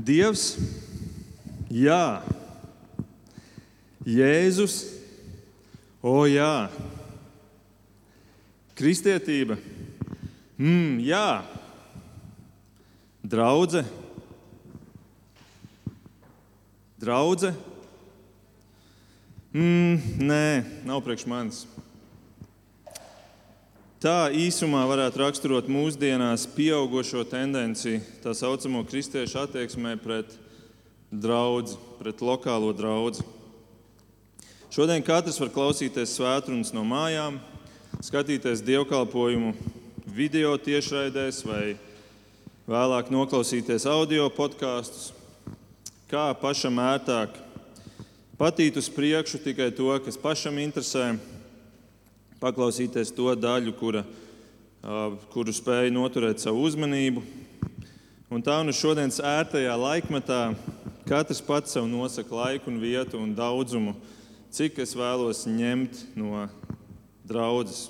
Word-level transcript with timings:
Dievs, 0.00 0.54
jā, 1.68 2.22
Jēzus, 4.06 4.76
o 6.00 6.24
jā, 6.24 6.70
kristietība, 8.78 9.58
mm, 10.56 11.02
jā, 11.04 11.26
draudzē, 13.20 13.84
draudzē, 17.04 17.52
mm, 19.52 20.24
nē, 20.24 20.44
nav 20.88 21.04
priekš 21.04 21.28
manis. 21.28 21.66
Tā 24.00 24.30
īsumā 24.32 24.80
varētu 24.88 25.20
raksturot 25.20 25.66
mūsdienās 25.68 26.46
pieaugušo 26.54 27.20
tendenci 27.28 27.98
tā 28.22 28.32
saucamo 28.32 28.80
kristiešu 28.88 29.42
attieksmē 29.42 29.90
pret 30.00 30.30
draugu, 31.12 31.74
pret 31.98 32.22
lokālo 32.24 32.70
draugu. 32.72 33.20
Šodien 34.72 35.04
katrs 35.04 35.36
var 35.42 35.50
klausīties 35.52 36.14
svētdienas 36.16 36.72
no 36.72 36.80
mājām, 36.88 37.36
skatīties 38.00 38.62
dievkalpojumu 38.64 39.52
video 40.08 40.54
tiešraidēs 40.56 41.42
vai 41.44 41.74
vēlāk 42.72 43.10
noklausīties 43.12 43.84
audio 43.84 44.30
podkāstus, 44.32 45.10
kā 46.08 46.30
pašam 46.40 46.80
ērtāk, 46.86 47.36
patīt 48.40 48.80
uz 48.80 48.88
priekšu 48.88 49.42
tikai 49.44 49.68
to, 49.76 49.92
kas 50.06 50.16
pašam 50.16 50.56
interesē 50.64 51.10
paklausīties 52.40 53.12
to 53.14 53.34
daļu, 53.36 53.74
kura, 53.76 54.04
kuru 55.32 55.52
spēja 55.54 55.92
noturēt 55.92 56.40
savu 56.40 56.64
uzmanību. 56.68 57.22
Un 58.30 58.44
tā 58.46 58.60
nu 58.64 58.72
šodienas 58.72 59.20
ērtajā 59.26 59.74
laikmetā 59.76 60.40
katrs 61.08 61.42
pats 61.42 61.74
sev 61.74 61.88
nosaka 61.90 62.36
laiku, 62.36 62.70
un 62.70 62.78
vietu 62.78 63.18
un 63.18 63.34
daudzumu, 63.34 63.96
cik 64.54 64.78
es 64.84 64.94
vēlos 64.94 65.42
ņemt 65.50 66.04
no 66.18 66.46
draudzes. 67.26 67.88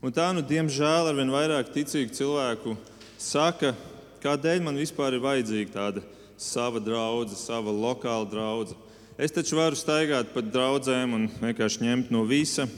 Un 0.00 0.14
tā 0.14 0.30
nu, 0.32 0.40
diemžēl, 0.46 1.10
ar 1.10 1.16
vien 1.18 1.30
vairāk 1.34 1.72
ticīgu 1.74 2.14
cilvēku 2.16 2.76
saka, 3.20 3.74
kādēļ 4.22 4.62
man 4.64 4.78
vispār 4.78 5.16
ir 5.16 5.24
vajadzīga 5.24 5.74
tāda 5.74 6.04
sava 6.38 6.80
draudzene, 6.82 7.38
sava 7.38 7.74
lokāla 7.74 8.28
draudzene. 8.30 8.84
Es 9.18 9.34
taču 9.34 9.58
varu 9.58 9.74
staigāt 9.74 10.30
pa 10.30 10.40
draugiem 10.40 11.16
un 11.16 11.24
vienkārši 11.40 11.82
ņemt 11.82 12.12
no 12.14 12.22
visa, 12.22 12.68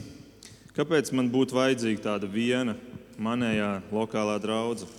Kāpēc 0.81 1.11
man 1.13 1.27
būtu 1.29 1.53
vajadzīga 1.53 2.01
tāda 2.01 2.25
viena 2.25 2.73
manējā 3.21 3.83
lokālā 3.93 4.39
draudzene? 4.41 4.89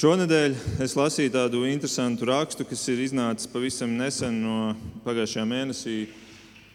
Šonadēļ 0.00 0.56
es 0.82 0.96
lasīju 0.98 1.30
tādu 1.36 1.60
interesantu 1.68 2.26
rakstu, 2.26 2.64
kas 2.66 2.80
ir 2.90 2.98
iznācis 3.04 3.46
pavisam 3.52 3.92
nesen 3.94 4.40
no 4.42 4.56
pagājušajā 5.04 5.44
mēnesī, 5.46 5.94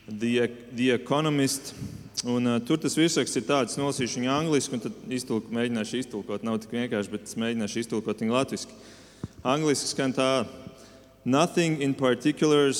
The, 0.07 0.45
The 0.71 0.93
Economist. 0.93 1.73
Un, 2.23 2.47
uh, 2.47 2.61
tur 2.63 2.79
tas 2.79 2.95
virsraksts 2.95 3.41
ir 3.41 3.43
tāds, 3.49 3.75
nolasīšu 3.75 4.21
viņu 4.21 4.31
angliski, 4.31 4.77
un 4.77 4.83
tad 4.85 5.01
iztulk, 5.11 5.49
mēģināšu 5.51 5.99
iztulkot. 6.05 6.45
Nav 6.47 6.61
tik 6.63 6.77
vienkārši, 6.77 7.11
bet 7.17 7.25
es 7.27 7.35
mēģināšu 7.41 7.81
iztulkot 7.81 8.23
viņu 8.23 8.37
latviešu. 8.37 8.77
Angliski 9.43 9.91
skan 9.91 10.15
tā: 10.15 10.29
Nothing 11.25 11.83
in 11.83 11.97
particular 11.99 12.71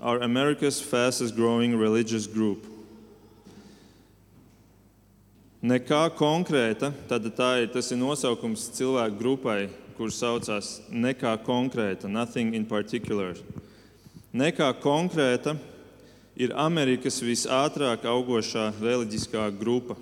are 0.00 0.24
America's 0.24 0.80
fastest 0.80 1.36
growing 1.36 1.76
religious 1.76 2.26
group. 2.26 2.72
Nekā 5.66 6.12
konkrēta, 6.14 6.92
tad 7.10 7.24
tā 7.34 7.46
ir, 7.64 7.70
tas 7.74 7.88
ir 7.90 7.98
nosaukums 7.98 8.68
cilvēku 8.76 9.16
grupai, 9.18 9.60
kurš 9.96 10.18
saucās 10.20 10.66
Nekā 10.92 11.32
konkrēta, 11.42 12.06
nothing 12.06 12.54
in 12.54 12.66
particular. 12.68 13.34
Nekā 14.36 14.68
konkrēta 14.78 15.56
ir 16.38 16.52
Amerikas 16.54 17.18
visātrāk 17.24 18.04
augošā 18.06 18.68
reliģiskā 18.78 19.48
grupa. 19.58 19.96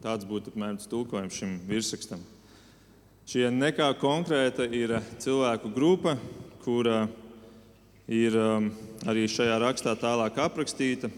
Tāds 0.00 0.24
būtu 0.24 0.54
apmēram 0.54 0.78
tulkojums 0.88 1.36
šim 1.36 1.58
virsrakstam. 1.68 2.22
Šie 3.28 3.50
nekā 3.52 3.90
konkrēta 4.00 4.64
ir 4.64 4.94
cilvēku 5.20 5.74
grupa, 5.74 6.14
kura 6.64 7.02
ir 8.08 8.38
um, 8.40 8.70
arī 9.04 9.26
šajā 9.28 9.60
rakstā 9.66 9.98
tālāk 10.00 10.40
aprakstīta. 10.40 11.12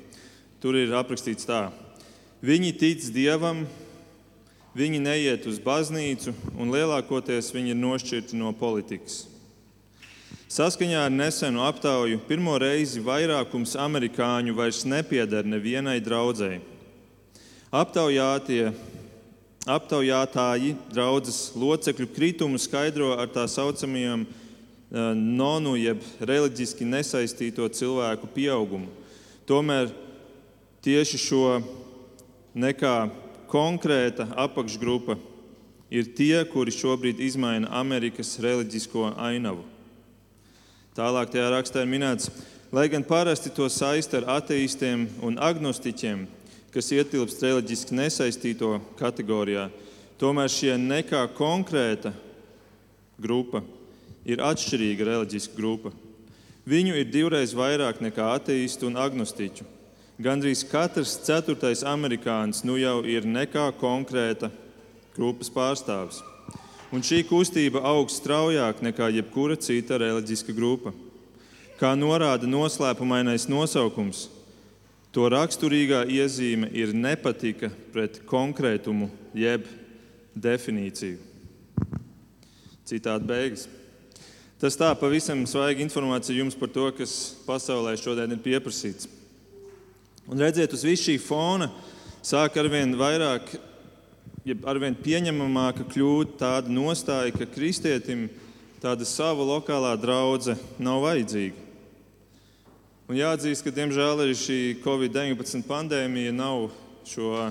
Tur 0.59 0.81
ir 0.81 0.97
aprakstīts 0.97 1.47
tā: 1.47 1.69
Viņi 2.43 2.75
tic 2.81 3.07
Dievam, 3.15 3.63
Viņi 4.73 5.03
neiet 5.05 5.45
uz 5.45 5.59
baznīcu, 5.61 6.33
un 6.57 6.71
lielākoties 6.73 7.51
viņi 7.53 7.75
ir 7.75 7.77
nošķirti 7.77 8.39
no 8.41 8.55
politikas. 8.57 9.27
Saskaņā 10.53 11.03
ar 11.07 11.13
nesenu 11.13 11.61
aptauju 11.65 12.23
pirmo 12.25 12.55
reizi 12.61 13.01
vairākums 13.05 13.75
amerikāņu 13.77 14.55
vairs 14.57 14.83
nepieder 14.89 15.45
nevienai 15.49 15.99
draudzēji. 16.05 16.63
Aptaujātie, 17.73 18.73
aptaujātāji 19.69 20.75
draudzes 20.93 21.55
locekļu 21.57 22.09
kritumu 22.17 22.61
skaidro 22.61 23.15
ar 23.17 23.29
tā 23.33 23.45
saucamajiem 23.49 24.25
uh, 24.25 25.13
nonu, 25.17 25.77
jeb 25.81 26.01
reliģiski 26.21 26.89
nesaistīto 26.89 27.69
cilvēku 27.69 28.29
pieaugumu. 28.33 28.89
Tomēr 29.49 29.93
tieši 30.85 31.21
šo 31.21 31.47
nekā 32.57 32.97
konkrēta 33.53 34.31
apakšgrupa 34.41 35.19
ir 35.93 36.09
tie, 36.17 36.41
kuri 36.49 36.73
šobrīd 36.73 37.21
izmaina 37.21 37.69
Amerikas 37.77 38.39
reliģisko 38.41 39.13
ainavu. 39.21 39.67
Tālāk 40.97 41.33
tajā 41.33 41.51
rakstā 41.53 41.85
ir 41.85 41.91
minēts, 41.93 42.31
lai 42.73 42.87
gan 42.93 43.05
parasti 43.05 43.53
to 43.53 43.69
saista 43.73 44.21
ar 44.21 44.29
ateistiem 44.41 45.05
un 45.25 45.37
agnostiķiem, 45.41 46.25
kas 46.73 46.89
ietilpst 46.97 47.45
reliģiski 47.45 47.97
nesaistīto 47.97 48.79
kategorijā, 49.01 49.69
tomēr 50.21 50.53
šie 50.53 50.77
nekā 50.81 51.27
konkrēta 51.37 52.15
grupa 53.21 53.61
ir 54.29 54.41
atšķirīga 54.45 55.09
reliģiska 55.09 55.57
grupa. 55.57 55.93
Viņu 56.69 56.97
ir 56.97 57.09
divreiz 57.11 57.53
vairāk 57.59 58.01
nekā 58.05 58.33
ateistu 58.37 58.89
un 58.89 59.01
agnostiķu. 59.01 59.67
Gandrīz 60.23 60.61
katrs 60.69 61.17
ceturtais 61.27 61.81
amerikānis 61.89 62.61
nu 62.63 62.77
jau 62.79 63.01
ir 63.09 63.25
nekā 63.27 63.65
konkrēta 63.81 64.53
grupas 65.17 65.49
pārstāvis. 65.51 66.21
Un 66.95 67.03
šī 67.03 67.23
kustība 67.27 67.81
aug 67.89 68.11
straujāk 68.13 68.85
nekā 68.85 69.09
jebkura 69.17 69.57
cita 69.59 69.97
reliģiska 69.99 70.55
grupa. 70.55 70.93
Kā 71.81 71.97
norāda 71.99 72.47
noslēpumainais 72.47 73.49
nosaukums, 73.51 74.29
to 75.11 75.27
raksturīgā 75.33 76.05
iezīme 76.07 76.69
ir 76.71 76.93
nepatika 76.95 77.73
pret 77.91 78.21
konkrētumu 78.29 79.09
jeb 79.35 79.65
definīciju. 80.39 81.19
Citādi 82.87 83.27
beigas. 83.27 83.67
Tas 84.63 84.79
tā 84.79 84.93
pavisam 85.01 85.43
svaiga 85.51 85.83
informācija 85.83 86.39
jums 86.39 86.55
par 86.55 86.71
to, 86.71 86.87
kas 86.95 87.17
pasaulē 87.49 87.97
šodien 87.99 88.37
ir 88.37 88.45
pieprasīts. 88.45 89.11
Un 90.31 90.39
redziet, 90.39 90.71
uz 90.73 90.85
visu 90.87 91.09
šī 91.09 91.17
fona 91.19 91.67
sāk 92.23 92.55
arvien 92.61 92.95
vairāk, 92.95 93.57
ja 94.47 94.55
arvien 94.71 94.95
pieņemamāka 94.95 95.89
kļūt 95.91 96.37
tāda 96.39 96.71
nostāja, 96.71 97.35
ka 97.35 97.49
kristietim 97.51 98.29
tāda 98.83 99.07
sava 99.07 99.43
lokālā 99.47 99.97
draudzene 99.99 100.83
nav 100.83 101.03
vajadzīga. 101.03 101.59
Un 103.11 103.19
jāatzīst, 103.19 103.65
ka 103.67 103.75
diemžēl 103.75 104.23
arī 104.23 104.39
šī 104.39 104.61
Covid-19 104.85 105.67
pandēmija 105.67 106.31
nav 106.33 106.71
šo 107.05 107.51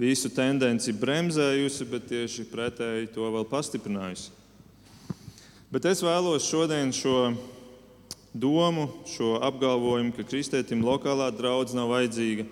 visu 0.00 0.32
tendenci 0.34 0.92
bremzējusi, 0.96 1.86
bet 1.88 2.10
tieši 2.10 2.48
pretēji 2.50 3.12
to 3.14 3.30
vēl 3.30 3.46
pastiprinājusi. 3.48 4.34
Bet 5.70 5.86
es 5.86 6.02
vēlos 6.02 6.48
šodien 6.50 6.90
šo 6.90 7.30
domu, 8.32 8.88
šo 9.10 9.38
apgalvojumu, 9.42 10.14
ka 10.14 10.24
kristietim 10.26 10.84
lokālā 10.86 11.30
draudzene 11.34 11.82
nav 11.82 11.90
vajadzīga, 11.94 12.46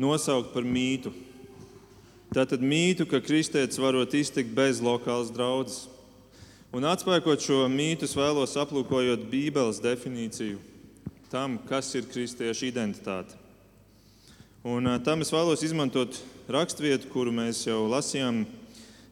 nosaukt 0.00 0.52
par 0.54 0.66
mītu. 0.66 1.12
Tātad 2.32 2.64
mītu, 2.64 3.06
ka 3.06 3.20
kristietis 3.20 3.78
varot 3.78 4.14
iztikt 4.16 4.54
bez 4.56 4.80
lokālas 4.82 5.30
draudzes. 5.34 5.86
Un 6.72 6.86
atspēkot 6.88 7.44
šo 7.44 7.66
mītu, 7.68 8.08
vēlos 8.16 8.56
aplūkojot 8.56 9.26
Bībeles 9.28 9.82
definīciju 9.84 10.58
tam, 11.32 11.58
kas 11.68 11.90
ir 11.96 12.08
kristiešu 12.08 12.66
identitāte. 12.68 13.36
Un, 14.64 14.88
tam 15.04 15.24
es 15.24 15.32
vēlos 15.32 15.62
izmantot 15.64 16.18
raksturvietu, 16.52 17.08
kuru 17.12 17.32
mēs 17.34 17.64
jau 17.66 17.84
lasījām, 17.92 18.44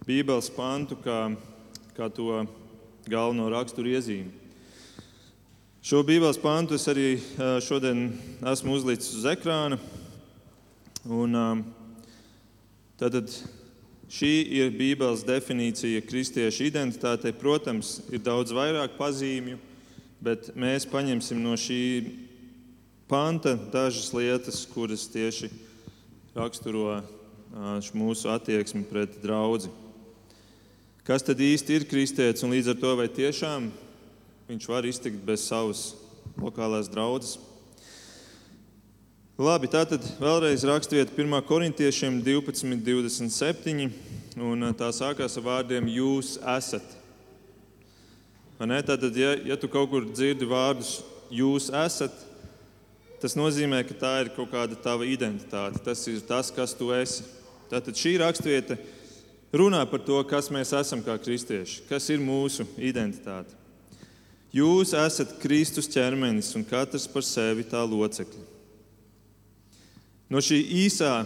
Bībeles 0.08 0.49
pantu, 0.52 0.96
kā, 1.05 1.20
kā 1.96 2.08
to 2.12 2.44
galveno 3.08 3.49
raksturu 3.52 3.93
iezīmi. 3.93 4.39
Šo 5.80 6.02
Bībeles 6.04 6.36
pantu 6.36 6.76
es 6.76 6.84
arī 6.92 7.14
šodien 7.64 8.10
esmu 8.50 8.74
uzlicis 8.76 9.14
uz 9.16 9.24
ekrāna. 9.30 9.78
Un, 11.08 11.32
tātad 13.00 13.32
Šī 14.10 14.30
ir 14.58 14.72
Bībeles 14.74 15.20
definīcija 15.22 16.02
kristiešu 16.02 16.64
identitātei. 16.66 17.30
Protams, 17.30 18.00
ir 18.10 18.18
daudz 18.26 18.50
vairāk 18.50 18.96
pazīmju, 18.98 19.54
bet 20.18 20.48
mēs 20.58 20.88
paņemsim 20.90 21.38
no 21.38 21.54
šī 21.54 21.82
panta 23.06 23.54
dažas 23.70 24.10
lietas, 24.10 24.64
kuras 24.66 25.04
tieši 25.12 25.52
raksturo 26.34 26.98
mūsu 27.94 28.32
attieksmi 28.34 28.82
pret 28.90 29.14
draugu. 29.22 29.70
Kas 31.06 31.22
tad 31.22 31.38
īsti 31.38 31.78
ir 31.78 31.86
kristietis 31.86 32.42
un 32.42 32.50
līdz 32.56 32.74
ar 32.74 32.82
to 32.82 32.96
vai 32.98 33.06
tiešām 33.14 33.70
viņš 34.50 34.67
var 34.67 34.87
iztikt 34.88 35.20
bez 35.23 35.44
savas 35.47 35.93
lokālās 36.41 36.88
draudzes? 36.91 37.38
Labi, 39.41 39.70
tātad 39.70 40.05
vēlreiz 40.20 40.64
rakstvieta 40.69 41.14
1. 41.14 41.37
korintiešiem 41.47 42.19
12, 42.26 42.81
27. 42.85 43.87
Un 44.41 44.67
tā 44.76 44.88
sākās 44.94 45.38
ar 45.38 45.44
vārdiem 45.47 45.87
jūs 45.91 46.35
esat. 46.56 46.97
Tātad, 48.61 49.14
ja, 49.17 49.37
ja 49.49 49.56
tu 49.56 49.70
kaut 49.70 49.88
kur 49.93 50.05
dzirdi 50.11 50.49
vārdus 50.50 50.99
jūs 51.32 51.70
esat, 51.87 52.12
tas 53.23 53.38
nozīmē, 53.38 53.81
ka 53.87 53.97
tā 54.02 54.12
ir 54.25 54.32
kaut 54.35 54.50
kāda 54.52 54.76
tava 54.76 55.06
identitāte. 55.08 55.81
Tas 55.87 56.02
ir 56.11 56.20
tas, 56.26 56.50
kas 56.52 56.75
tu 56.76 56.91
esi. 56.97 57.25
Tātad 57.70 57.97
šī 57.97 58.19
rakstvieta 58.20 58.76
runā 59.55 59.87
par 59.88 60.02
to, 60.05 60.19
kas 60.26 60.50
mēs 60.52 60.75
esam 60.76 61.06
kā 61.06 61.17
kristieši, 61.23 61.87
kas 61.88 62.11
ir 62.11 62.20
mūsu 62.20 62.67
identitāte. 62.76 63.56
Jūs 64.50 64.94
esat 64.99 65.37
Kristus 65.38 65.87
ķermenis 65.91 66.49
un 66.58 66.64
katrs 66.67 67.06
par 67.11 67.23
sevi 67.23 67.62
tā 67.70 67.85
locekļi. 67.87 68.49
No 70.31 70.43
šī 70.43 70.58
īsā 70.87 71.25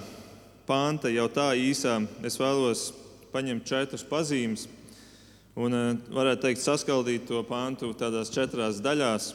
panta, 0.69 1.09
jau 1.13 1.25
tā 1.33 1.51
īsā, 1.57 1.99
es 2.25 2.37
vēlos 2.41 2.91
paņemt 3.33 3.65
četras 3.69 4.05
pazīmes 4.09 4.67
un 5.57 5.77
eh, 5.77 5.89
varētu 6.13 6.45
teikt, 6.47 6.63
saskaldīt 6.65 7.27
to 7.29 7.41
pantu 7.49 7.93
tādās 7.97 8.33
četrās 8.35 8.83
daļās. 8.85 9.33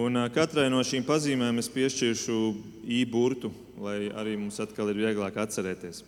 Un 0.00 0.22
eh, 0.22 0.30
katrai 0.34 0.70
no 0.72 0.80
šīm 0.84 1.04
pazīmēm 1.06 1.60
es 1.62 1.70
piešķiršu 1.74 2.38
īburtu, 3.02 3.52
lai 3.84 4.10
arī 4.14 4.38
mums 4.40 4.60
atkal 4.62 4.92
ir 4.92 5.02
vieglāk 5.04 5.38
atcerēties. 5.44 6.04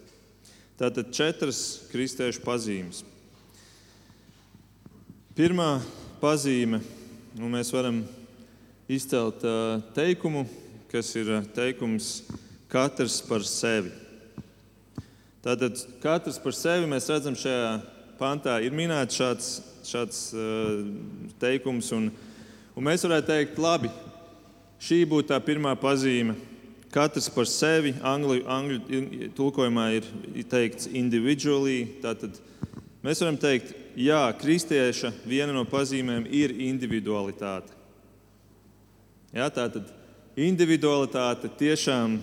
Tātad 0.77 1.13
četras 1.17 1.61
kristiešu 1.93 2.45
pazīmes. 2.45 3.05
Pirmā 5.37 5.79
pazīme, 6.21 6.81
un 7.39 7.53
mēs 7.53 7.73
varam 7.75 8.01
izcelt 8.89 9.45
eh, 9.45 9.83
teikumu, 9.97 10.47
kas 10.91 11.11
ir 11.19 11.31
teikums 11.57 12.23
katrs 12.71 13.19
par 13.27 13.45
sevi. 13.47 13.93
Tātad 15.45 15.79
katrs 16.03 16.39
par 16.43 16.55
sevi 16.57 16.89
mēs 16.91 17.07
redzam 17.11 17.37
šajā 17.39 17.77
pantā 18.19 18.57
ir 18.65 18.75
minēts 18.75 19.19
šāds, 19.19 19.49
šāds 19.87 20.21
uh, 20.35 20.81
teikums, 21.39 21.93
un, 21.95 22.09
un 22.75 22.87
mēs 22.87 23.05
varētu 23.07 23.29
teikt, 23.31 23.61
labi, 23.63 23.93
šī 24.83 25.05
būtu 25.07 25.31
tā 25.31 25.39
pirmā 25.45 25.77
pazīme. 25.79 26.35
Katrs 26.91 27.29
par 27.31 27.47
sevi, 27.51 27.93
angļu, 28.01 28.41
angļu 28.49 29.31
tulkojumā 29.37 29.87
ir 29.99 30.07
teikts 30.49 30.89
individually. 30.89 31.85
Tātad 32.03 32.39
mēs 33.05 33.21
varam 33.21 33.37
teikt, 33.39 33.75
jā, 33.97 34.23
kristieša 34.41 35.13
viena 35.27 35.55
no 35.57 35.65
pazīmēm 35.69 36.29
ir 36.29 36.55
individualitāte. 36.69 37.73
Jā, 39.35 39.49
tātad 39.53 39.89
individualitāte 40.37 41.51
tiešām 41.59 42.21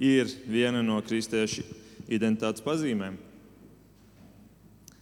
ir 0.00 0.30
viena 0.48 0.80
no 0.82 1.00
kristiešu 1.04 1.66
identitātes 2.10 2.64
pazīmēm. 2.64 3.18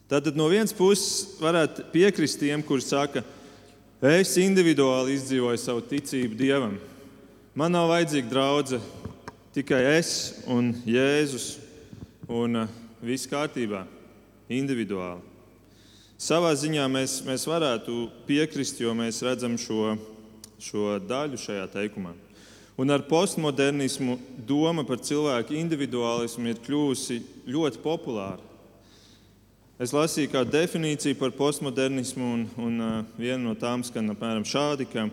Tātad 0.08 0.36
no 0.40 0.48
vienas 0.48 0.72
puses 0.72 1.36
varētu 1.40 1.84
piekrist 1.92 2.40
tiem, 2.40 2.62
kuri 2.64 2.84
saka, 2.84 3.22
es 4.00 4.32
individuāli 4.40 5.18
izdzīvoju 5.18 5.60
savu 5.60 5.84
ticību 5.84 6.38
Dievam. 6.38 6.78
Man 7.52 7.74
nav 7.74 7.90
vajadzīga 7.92 8.30
draudzene, 8.30 8.80
tikai 9.52 9.82
es 9.98 10.12
un 10.48 10.70
Jēzus, 10.88 11.58
un 12.28 12.62
uh, 12.62 12.70
viss 13.04 13.28
kārtībā, 13.28 13.82
individuāli. 14.48 15.37
Savā 16.18 16.48
ziņā 16.58 16.82
mēs, 16.90 17.20
mēs 17.22 17.44
varētu 17.46 18.08
piekrist, 18.26 18.80
jo 18.82 18.90
mēs 18.90 19.20
redzam 19.22 19.52
šo, 19.54 19.92
šo 20.58 20.96
daļu 21.06 21.38
šajā 21.38 21.68
teikumā. 21.76 22.10
Un 22.78 22.90
ar 22.90 23.04
postmodernismu 23.06 24.16
doma 24.46 24.82
par 24.86 24.98
cilvēku 24.98 25.54
individuālismu 25.54 26.50
ir 26.50 26.58
kļuvusi 26.64 27.20
ļoti 27.46 27.78
populāra. 27.86 28.42
Es 29.78 29.94
lasīju 29.94 30.32
kādu 30.34 30.56
definīciju 30.56 31.20
par 31.22 31.30
postmodernismu, 31.38 32.32
un, 32.34 32.44
un 32.66 32.82
uh, 32.82 32.98
viena 33.14 33.38
no 33.44 33.54
tām 33.54 33.86
skan 33.86 34.10
apmēram 34.10 34.42
šādi, 34.42 34.90
ka 34.90 35.06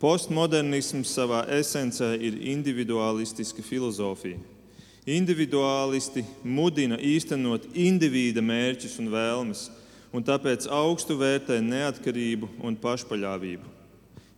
postmodernisms 0.00 1.12
savā 1.20 1.44
esencē 1.60 2.14
ir 2.16 2.40
individualistiska 2.48 3.60
filozofija. 3.60 4.40
Individuālisti 5.04 6.24
mudina 6.48 6.96
īstenot 6.96 7.68
indivīda 7.76 8.40
mērķus 8.40 9.02
un 9.04 9.12
vēlmes, 9.12 9.68
un 10.14 10.22
tāpēc 10.22 10.68
augstu 10.70 11.16
vērtē 11.18 11.58
neatkarību 11.64 12.48
un 12.62 12.76
pašpaļāvību. 12.78 13.72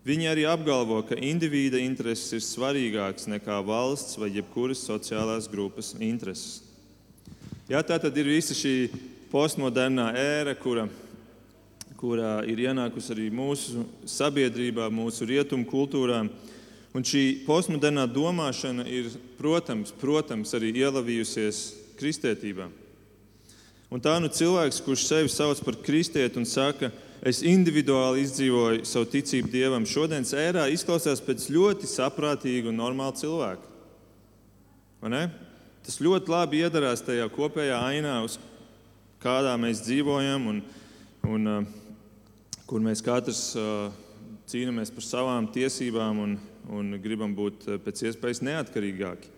Viņi 0.06 0.28
arī 0.30 0.44
apgalvo, 0.46 1.00
ka 1.02 1.18
indivīda 1.18 1.80
intereses 1.82 2.30
ir 2.32 2.44
svarīgākas 2.46 3.26
nekā 3.28 3.58
valsts 3.66 4.16
vai 4.20 4.30
jebkuras 4.30 4.84
sociālās 4.86 5.50
grupas 5.50 5.92
intereses. 5.98 6.62
Jā, 7.66 7.82
tā 7.82 7.98
tad 7.98 8.14
ir 8.16 8.30
visa 8.30 8.54
šī 8.54 8.86
postmodernā 9.32 10.12
ēra, 10.14 10.54
kura, 10.54 10.86
kurā 11.98 12.38
ir 12.46 12.62
ienākusi 12.68 13.12
arī 13.16 13.26
mūsu 13.34 13.82
sabiedrībā, 14.06 14.86
mūsu 14.94 15.26
rietumu 15.26 15.66
kultūrā. 15.66 16.22
Un 16.94 17.04
šī 17.04 17.42
postmodernā 17.44 18.06
domāšana 18.08 18.86
ir, 18.88 19.10
protams, 19.36 19.90
protams 19.90 20.54
arī 20.56 20.70
ielavījusies 20.86 21.64
kristietībā. 21.98 22.70
Un 23.92 24.02
tā 24.02 24.16
nu 24.18 24.30
cilvēks, 24.32 24.82
kurš 24.82 25.04
sevi 25.06 25.30
sauc 25.30 25.60
par 25.62 25.76
kristieti 25.86 26.40
un 26.40 26.46
saka, 26.48 26.90
ka 26.90 27.30
es 27.30 27.42
individuāli 27.46 28.24
izdzīvoju 28.26 28.84
savu 28.86 29.06
ticību 29.12 29.50
Dievam. 29.52 29.86
Šodienas 29.86 30.34
ērā 30.36 30.66
izklausās 30.74 31.22
pēc 31.22 31.46
ļoti 31.54 31.88
saprātīga 31.90 32.70
un 32.72 32.80
normāla 32.80 33.14
cilvēka. 33.18 33.74
Tas 35.86 36.00
ļoti 36.02 36.32
labi 36.32 36.64
iedarās 36.66 37.04
tajā 37.06 37.28
kopējā 37.30 37.78
ainā, 37.78 38.16
uz 38.26 38.40
kādā 39.22 39.52
mēs 39.60 39.84
dzīvojam 39.86 40.48
un, 40.50 40.58
un 41.30 41.50
uh, 41.52 41.68
kur 42.66 42.82
mēs 42.82 43.04
katrs 43.06 43.52
uh, 43.54 43.94
cīnāmies 44.50 44.90
par 44.94 45.06
savām 45.06 45.46
tiesībām 45.54 46.18
un, 46.24 46.36
un 46.74 46.98
gribam 47.02 47.34
būt 47.38 47.68
uh, 47.68 47.78
pēc 47.82 48.02
iespējas 48.10 48.42
neatkarīgāki. 48.42 49.35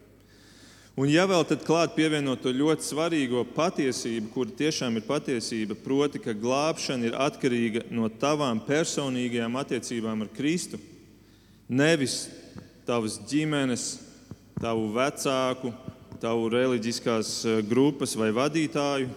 Un, 0.98 1.06
ja 1.06 1.28
vēl 1.30 1.44
tad 1.46 1.60
klāt 1.62 1.92
pievienot 1.94 2.40
to 2.42 2.50
ļoti 2.50 2.82
svarīgo 2.82 3.44
patiesību, 3.54 4.32
kur 4.34 4.48
tiešām 4.50 4.96
ir 4.98 5.04
patiesība, 5.06 5.76
proti, 5.78 6.18
ka 6.18 6.34
glābšana 6.34 7.06
ir 7.06 7.14
atkarīga 7.14 7.84
no 7.94 8.08
tavām 8.10 8.58
personīgajām 8.66 9.60
attiecībām 9.60 10.26
ar 10.26 10.32
Kristu, 10.34 10.82
nevis 11.70 12.24
tavas 12.82 13.20
ģimenes, 13.30 13.86
tavu 14.58 14.90
vecāku, 14.98 15.70
tavu 16.18 16.50
reliģiskās 16.56 17.32
eh, 17.46 17.62
grupas 17.62 18.18
vai 18.18 18.32
vadītāju 18.34 19.14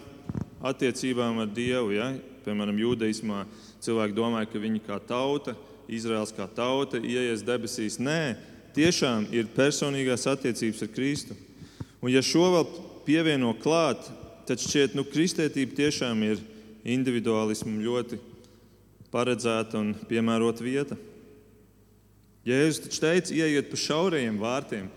attiecībām 0.62 1.42
ar 1.42 1.50
Dievu. 1.50 1.96
Ja? 1.98 2.12
Piemēram, 2.46 2.78
jūdaismā 2.78 3.42
cilvēki 3.82 4.20
domāja, 4.22 4.54
ka 4.54 4.62
viņi 4.62 4.86
kā 4.86 5.02
tauta, 5.02 5.58
Izraels 5.90 6.30
kā 6.30 6.46
tauta, 6.46 7.02
ieies 7.02 7.42
debesīs. 7.42 7.98
Nē, 7.98 8.36
tiešām 8.78 9.32
ir 9.34 9.50
personīgās 9.50 10.30
attiecības 10.30 10.86
ar 10.86 10.94
Kristu. 10.94 11.46
Un, 12.02 12.10
ja 12.10 12.18
šo 12.26 12.48
vēl 12.50 12.64
pievieno 13.06 13.52
klāt, 13.62 14.08
tad 14.48 14.58
šķiet, 14.58 14.92
ka 14.92 14.98
nu, 14.98 15.06
kristētība 15.06 15.76
tiešām 15.78 16.24
ir 16.26 16.42
individuālismam 16.82 17.78
ļoti 17.84 18.18
paredzēta 19.12 19.78
un 19.78 19.92
piemērota 20.08 20.64
vieta. 20.66 20.98
Jēzus 22.42 22.82
taču 22.88 23.04
teica, 23.04 23.34
ieiet 23.38 23.68
pa 23.70 23.78
šaurajiem 23.78 24.40
vārtiem. 24.42 24.88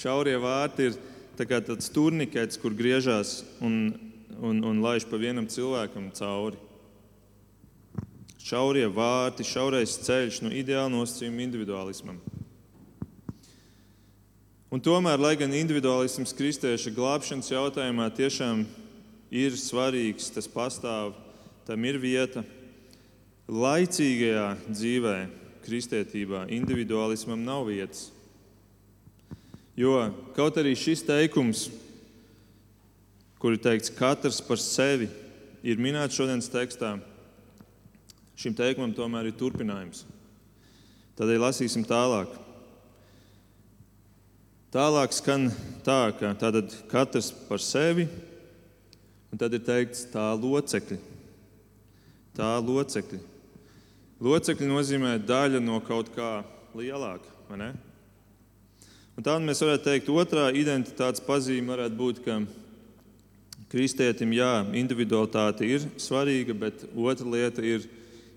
Šaurie 0.00 0.38
vārti 0.40 0.88
ir 0.88 0.96
tā 1.36 1.44
tāds 1.44 1.90
turniketis, 1.92 2.56
kur 2.62 2.72
griežās 2.72 3.42
un, 3.60 3.92
un, 4.40 4.62
un 4.64 4.80
laiž 4.80 5.04
pa 5.10 5.20
vienam 5.20 5.44
cilvēkam 5.50 6.08
cauri. 6.16 6.56
Šaurie 8.44 8.86
vārti, 8.92 9.44
šaurais 9.44 9.98
ceļš, 10.04 10.40
nu, 10.44 10.52
ideāli 10.52 10.92
nosacījumi 10.96 11.44
individuālismam. 11.44 12.20
Un 14.74 14.80
tomēr, 14.82 15.20
lai 15.22 15.36
gan 15.38 15.52
individuālisms 15.54 16.32
kristieša 16.34 16.90
glābšanas 16.96 17.52
jautājumā 17.52 18.08
tiešām 18.10 18.64
ir 19.30 19.54
svarīgs, 19.54 20.32
tas 20.34 20.48
pastāv, 20.50 21.12
tam 21.62 21.84
ir 21.86 22.00
vieta, 22.02 22.42
laicīgajā 23.46 24.48
dzīvē, 24.66 25.14
kristietībā, 25.62 26.48
individuālismam 26.56 27.46
nav 27.46 27.68
vietas. 27.68 28.08
Jo 29.78 30.08
kaut 30.34 30.58
arī 30.58 30.74
šis 30.74 31.06
teikums, 31.06 31.68
kur 33.38 33.54
ir 33.54 33.62
teikts, 33.62 33.94
katrs 33.94 34.42
par 34.42 34.58
sevi, 34.58 35.06
ir 35.62 35.78
minēts 35.78 36.18
šodienas 36.18 36.50
tekstā, 36.50 36.96
šim 38.34 38.58
teikumam 38.58 38.96
tomēr 38.98 39.30
ir 39.30 39.38
turpinājums. 39.38 40.02
Tādēļ 41.14 41.46
lasīsim 41.46 41.86
tālāk. 41.86 42.42
Tālāk 44.74 45.12
skan 45.14 45.52
tā, 45.86 46.08
ka 46.18 46.32
tātad 46.34 46.72
katrs 46.90 47.28
par 47.46 47.60
sevi, 47.62 48.08
un 49.30 49.38
tad 49.38 49.52
ir 49.54 49.60
teikts 49.62 50.00
tā 50.10 50.24
locekļi. 50.34 50.96
Tā 52.34 52.48
locekļi. 52.58 53.20
Locekļi 54.26 54.66
nozīmē 54.66 55.12
daļa 55.22 55.60
no 55.62 55.78
kaut 55.86 56.10
kā 56.16 56.40
lielāka, 56.74 57.30
vai 57.46 57.58
ne? 57.60 57.68
Un 59.14 59.22
tādu 59.22 59.46
mēs 59.46 59.62
varētu 59.62 59.86
teikt, 59.86 60.10
otrā 60.10 60.48
identitātes 60.50 61.22
pazīme 61.22 61.70
varētu 61.70 61.98
būt, 62.00 62.18
ka 62.24 62.40
kristietim, 63.70 64.34
jā, 64.34 64.64
individualitāte 64.74 65.68
ir 65.70 65.86
svarīga, 66.02 66.58
bet 66.64 66.82
otra 66.98 67.30
lieta 67.36 67.62
ir 67.62 67.86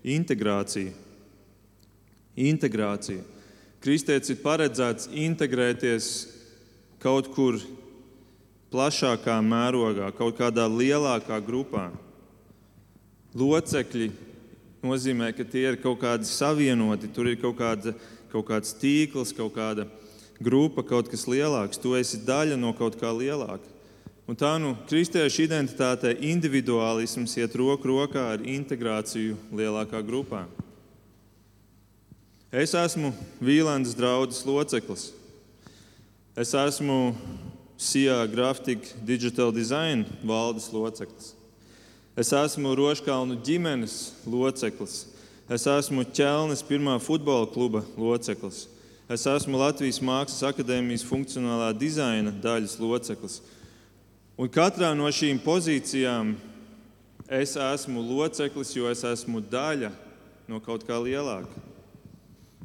integrācija. 0.06 0.94
Integrācija. 2.46 3.26
Kristietis 3.84 4.32
ir 4.34 4.40
paredzēts 4.42 5.06
integrēties 5.14 6.06
kaut 6.98 7.28
kur 7.30 7.60
plašākā 8.72 9.38
mērogā, 9.44 10.10
kaut 10.18 10.38
kādā 10.40 10.66
lielākā 10.66 11.38
grupā. 11.46 11.88
Locekļi 13.38 14.10
nozīmē, 14.82 15.30
ka 15.36 15.46
tie 15.46 15.68
ir 15.70 15.80
kaut 15.82 16.00
kādi 16.02 16.26
savienoti, 16.26 17.10
tur 17.14 17.30
ir 17.30 17.38
kaut, 17.40 17.58
kāda, 17.60 17.94
kaut 18.32 18.48
kāds 18.50 18.74
tīkls, 18.80 19.34
kaut 19.36 19.54
kāda 19.54 19.86
grupa, 20.42 20.82
kaut 20.82 21.10
kas 21.10 21.28
lielāks. 21.30 21.78
Tu 21.78 21.94
esi 21.98 22.22
daļa 22.26 22.58
no 22.58 22.74
kaut 22.76 22.98
kā 22.98 23.12
lielāka. 23.14 23.76
Un 24.28 24.36
tā 24.36 24.56
nu 24.60 24.74
kristiešu 24.90 25.46
identitātē 25.46 26.12
individuālisms 26.28 27.38
iet 27.38 27.54
roku 27.56 27.88
rokā 27.88 28.26
ar 28.34 28.42
integrāciju 28.44 29.38
lielākā 29.56 30.02
grupā. 30.04 30.42
Es 32.48 32.72
esmu 32.72 33.10
Vīlandes 33.44 33.92
draugs 33.92 34.40
loceklis. 34.48 35.10
Es 36.32 36.54
esmu 36.56 37.12
SIA 37.76 38.24
Graphic 38.26 38.88
Digital 39.04 39.52
Design 39.52 40.06
valdes 40.24 40.70
loceklis. 40.72 41.34
Es 42.16 42.32
esmu 42.32 42.72
Roškalnu 42.72 43.36
ģimenes 43.44 44.14
loceklis. 44.24 45.04
Es 45.44 45.68
esmu 45.68 46.06
Ķelnes 46.08 46.64
pirmā 46.64 46.96
futbola 47.04 47.44
kluba 47.52 47.84
loceklis. 48.00 48.64
Es 49.12 49.28
esmu 49.28 49.60
Latvijas 49.60 50.00
Mākslas 50.00 50.48
akadēmijas 50.48 51.04
funkcionālā 51.04 51.74
dizaina 51.76 52.32
daļas 52.32 52.80
loceklis. 52.80 53.42
Un 54.40 54.48
katrā 54.48 54.94
no 54.96 55.12
šīm 55.12 55.36
pozīcijām 55.44 56.32
es 57.28 57.58
esmu 57.60 58.00
loceklis, 58.08 58.72
jo 58.72 58.88
es 58.88 59.04
esmu 59.04 59.44
daļa 59.44 59.92
no 60.48 60.64
kaut 60.64 60.88
kā 60.88 60.96
lielāka. 60.96 61.68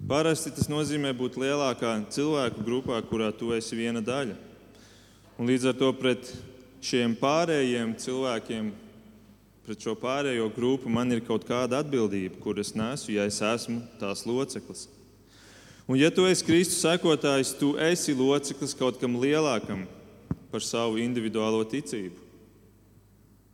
Parasti 0.04 0.52
tas 0.52 0.68
nozīmē 0.68 1.14
būt 1.16 1.38
lielākā 1.40 1.94
cilvēku 2.12 2.64
grupā, 2.66 2.98
kurā 3.08 3.30
tu 3.32 3.54
esi 3.56 3.78
viena 3.78 4.02
daļa. 4.04 4.34
Un 5.40 5.48
līdz 5.48 5.70
ar 5.72 5.78
to 5.80 5.92
pret 5.96 6.28
šiem 6.84 7.14
pārējiem 7.16 7.94
cilvēkiem, 8.04 8.66
pret 9.64 9.86
šo 9.86 9.94
pārējo 9.96 10.50
grupu, 10.52 10.92
man 10.92 11.16
ir 11.16 11.22
kaut 11.24 11.46
kāda 11.48 11.80
atbildība, 11.80 12.36
kuras 12.44 12.74
nesu, 12.76 13.14
ja 13.16 13.24
es 13.30 13.40
esmu 13.40 13.80
tās 14.02 14.26
loceklis. 14.28 14.90
Un, 15.88 15.96
ja 15.96 16.10
tu 16.12 16.26
esi 16.28 16.44
Kristus 16.50 16.82
sekotājs, 16.84 17.54
tu 17.56 17.78
esi 17.80 18.16
loceklis 18.18 18.76
kaut 18.76 19.00
kam 19.00 19.16
lielākam, 19.22 19.86
par 20.52 20.66
savu 20.68 21.00
individuālo 21.00 21.64
ticību. 21.64 22.20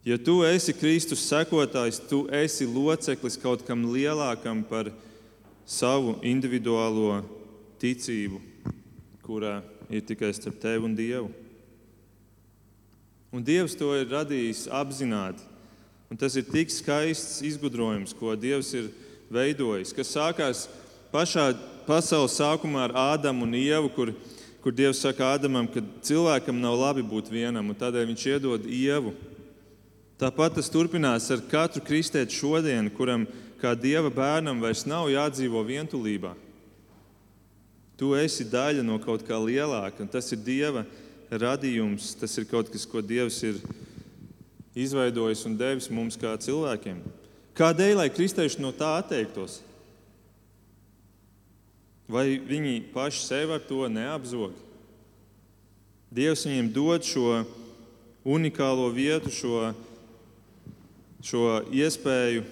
Ja 0.07 0.17
tu 0.17 0.39
esi 0.47 0.73
Kristus 0.73 1.21
sekotājs, 1.29 2.01
tu 2.09 2.23
esi 2.33 2.65
loceklis 2.65 3.37
kaut 3.37 3.61
kam 3.67 3.85
lielākam 3.93 4.65
par 4.65 4.89
savu 4.89 5.08
individuālo 6.25 7.21
ticību, 7.81 8.39
kurā 9.25 9.59
ir 9.89 10.01
tikai 10.01 10.31
starp 10.33 10.57
tevi 10.61 10.85
un 10.85 10.95
Dievu. 10.97 11.29
Un 13.29 13.45
Dievs 13.45 13.77
to 13.77 13.91
ir 13.93 14.09
radījis 14.09 14.67
apzināti. 14.73 15.45
Un 16.09 16.17
tas 16.17 16.33
ir 16.33 16.47
tik 16.49 16.71
skaists 16.73 17.43
izgudrojums, 17.45 18.15
ko 18.17 18.33
Dievs 18.33 18.73
ir 18.73 18.89
veidojis, 19.29 19.93
kas 19.93 20.09
sākās 20.15 20.65
pašā 21.13 21.51
pasaules 21.85 22.37
sākumā 22.39 22.87
ar 22.87 22.95
Ādamu 23.13 23.45
un 23.45 23.53
Ievu, 23.53 23.93
kur 23.93 24.13
kur 24.61 24.75
Dievs 24.75 24.99
saka 24.99 25.35
Ādamam, 25.35 25.67
ka 25.71 25.81
cilvēkam 26.03 26.59
nav 26.59 26.75
labi 26.77 27.03
būt 27.05 27.31
vienam, 27.31 27.71
un 27.71 27.77
tādēļ 27.79 28.09
viņš 28.11 28.25
iedod 28.33 28.65
ievu. 28.67 29.13
Tāpat 30.19 30.57
tas 30.59 30.67
turpinās 30.71 31.29
ar 31.31 31.43
katru 31.47 31.81
kristieti 31.85 32.35
šodien, 32.35 32.89
kuram 32.91 33.23
kā 33.59 33.75
Dieva 33.75 34.11
bērnam 34.13 34.61
vairs 34.63 34.85
nav 34.87 35.09
jādzīvo 35.11 35.61
vientulībā. 35.67 36.33
Tu 37.99 38.13
esi 38.15 38.45
daļa 38.47 38.83
no 38.87 38.95
kaut 39.03 39.25
kā 39.27 39.35
lielāka, 39.35 39.99
un 40.03 40.07
tas 40.11 40.31
ir 40.31 40.39
Dieva 40.39 40.85
radījums. 41.29 42.13
Tas 42.19 42.37
ir 42.39 42.47
kaut 42.49 42.71
kas, 42.71 42.85
ko 42.87 43.03
Dievs 43.03 43.41
ir 43.43 43.59
izveidojis 44.77 45.43
un 45.49 45.57
devis 45.59 45.89
mums 45.91 46.17
kā 46.19 46.31
cilvēkiem. 46.39 47.01
Kādēļ, 47.59 47.97
lai 47.99 48.07
kristieši 48.13 48.61
no 48.63 48.71
tā 48.71 48.93
atteiktos? 49.01 49.59
Vai 52.09 52.39
viņi 52.39 52.87
paši 52.93 53.25
sev 53.25 53.51
ar 53.53 53.65
to 53.67 53.83
neapzog? 53.91 54.55
Dievs 56.09 56.47
viņiem 56.47 56.71
dod 56.73 57.03
šo 57.05 57.43
unikālo 58.25 58.87
vietu, 58.95 59.29
šo, 59.29 59.73
šo 61.21 61.43
iespēju, 61.75 62.47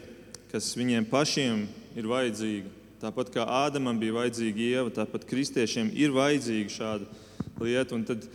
kas 0.58 0.72
viņiem 0.74 1.06
pašiem 1.06 1.68
ir 1.94 2.08
vajadzīga. 2.10 2.72
Tāpat 2.98 3.30
kā 3.30 3.44
Ādamam 3.46 4.00
bija 4.02 4.16
vajadzīga 4.16 4.64
ieva, 4.66 4.90
tāpat 4.90 5.28
kristiešiem 5.30 5.92
ir 5.94 6.16
vajadzīga 6.16 6.74
šāda 6.74 7.06
lieta. 7.62 7.94
Un 7.94 8.06
tad, 8.08 8.26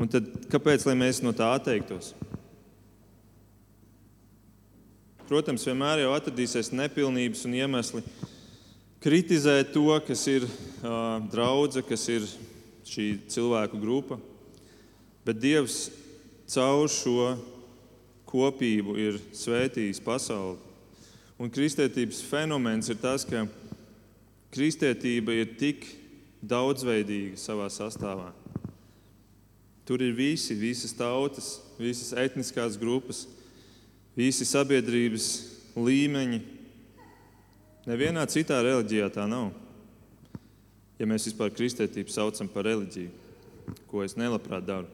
un 0.00 0.08
tad 0.08 0.30
kāpēc 0.48 0.86
mēs 0.96 1.20
no 1.20 1.34
tā 1.36 1.50
atteiktos? 1.58 2.14
Protams, 5.28 5.66
vienmēr 5.68 6.06
jau 6.06 6.14
atradīsies 6.16 6.72
nepilnības 6.72 7.44
un 7.44 7.58
iemesli, 7.58 8.04
kritizēt 9.04 9.74
to, 9.74 9.90
kas 10.06 10.22
ir 10.32 10.46
uh, 10.48 11.18
draudzene, 11.28 11.84
kas 11.84 12.08
ir 12.08 12.24
šī 12.88 13.10
cilvēku 13.34 13.82
grupa. 13.82 14.16
Bet 15.28 15.42
Dievs 15.44 15.90
caur 16.48 16.88
šo 16.88 17.34
kopību 18.30 18.96
ir 18.96 19.20
svētījis 19.36 20.00
pasauli. 20.00 20.65
Un 21.36 21.52
kristietības 21.52 22.22
fenomens 22.24 22.88
ir 22.88 22.98
tas, 23.00 23.26
ka 23.28 23.44
kristietība 24.54 25.34
ir 25.36 25.54
tik 25.60 25.84
daudzveidīga 26.40 27.36
savā 27.40 27.68
sastāvā. 27.72 28.30
Tur 29.86 30.02
ir 30.02 30.16
visi, 30.16 30.56
visas 30.58 30.96
tautas, 30.96 31.58
visas 31.78 32.14
etniskās 32.18 32.78
grupas, 32.80 33.26
visi 34.16 34.48
sabiedrības 34.48 35.28
līmeņi, 35.76 36.40
Nevienā 37.86 38.24
citā 38.26 38.58
reliģijā 38.66 39.06
tā 39.14 39.28
nav. 39.30 39.52
Ja 40.98 41.06
mēs 41.06 41.28
vispār 41.28 41.52
kristietību 41.54 42.10
saucam 42.10 42.48
par 42.50 42.66
reliģiju, 42.66 43.12
ko 43.86 44.02
es 44.02 44.16
nelabprāt 44.18 44.66
daru. 44.66 44.88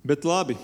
Bet 0.00 0.24
labi, 0.24 0.56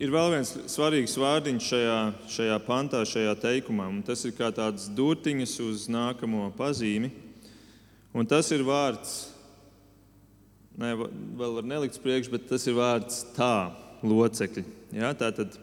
ir 0.00 0.12
vēl 0.12 0.32
viens 0.32 0.52
svarīgs 0.72 1.18
vārdiņš 1.20 1.66
šajā, 1.72 1.98
šajā 2.32 2.56
pantā, 2.64 3.02
šajā 3.06 3.34
teikumā. 3.42 3.90
Tas 4.06 4.24
ir 4.24 4.32
kā 4.36 4.48
tāds 4.54 4.88
dūriņš 4.96 5.56
uz 5.66 5.84
nākamo 5.92 6.48
pazīmi. 6.56 7.12
Un 8.16 8.26
tas 8.26 8.48
ir 8.50 8.64
vārds, 8.66 9.28
ne, 10.80 10.96
vēl 11.38 11.60
var 11.60 11.68
nelikt 11.68 12.00
priekš, 12.02 12.32
bet 12.32 12.48
tas 12.50 12.64
ir 12.66 12.78
vārds 12.80 13.22
tā, 13.36 13.70
locekļi. 14.02 14.64
Ja, 14.96 15.12
tā 15.14 15.28
tad, 15.36 15.54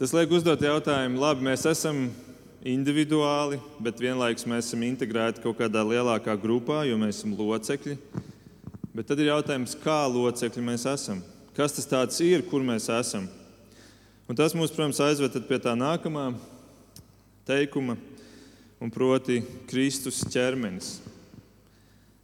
tas 0.00 0.14
liek 0.16 0.32
uzdot 0.32 0.62
jautājumu, 0.64 1.20
labi, 1.20 1.44
mēs 1.50 1.66
esam 1.68 2.06
individuāli, 2.66 3.58
bet 3.82 4.00
vienlaikus 4.00 4.46
mēs 4.48 4.70
esam 4.70 4.86
integrēti 4.86 5.42
kaut 5.44 5.58
kādā 5.60 5.84
lielākā 5.84 6.38
grupā, 6.40 6.86
jo 6.88 6.96
mēs 7.02 7.20
esam 7.20 7.36
locekļi. 7.36 7.98
Bet 8.96 9.10
tad 9.10 9.20
ir 9.20 9.34
jautājums, 9.34 9.76
kā 9.82 10.06
locekļi 10.08 10.70
mēs 10.70 10.86
esam? 10.88 11.20
Kas 11.56 11.72
tas 11.72 12.20
ir, 12.20 12.42
kur 12.44 12.60
mēs 12.60 12.90
esam? 12.92 13.24
Un 14.28 14.36
tas 14.36 14.52
mums, 14.52 14.74
protams, 14.74 15.00
aizved 15.00 15.38
pie 15.48 15.56
tā 15.62 15.72
nākamā 15.72 16.34
teikuma, 17.48 17.94
un 18.82 18.92
proti, 18.92 19.38
Kristus 19.70 20.18
ķermenis. 20.28 20.98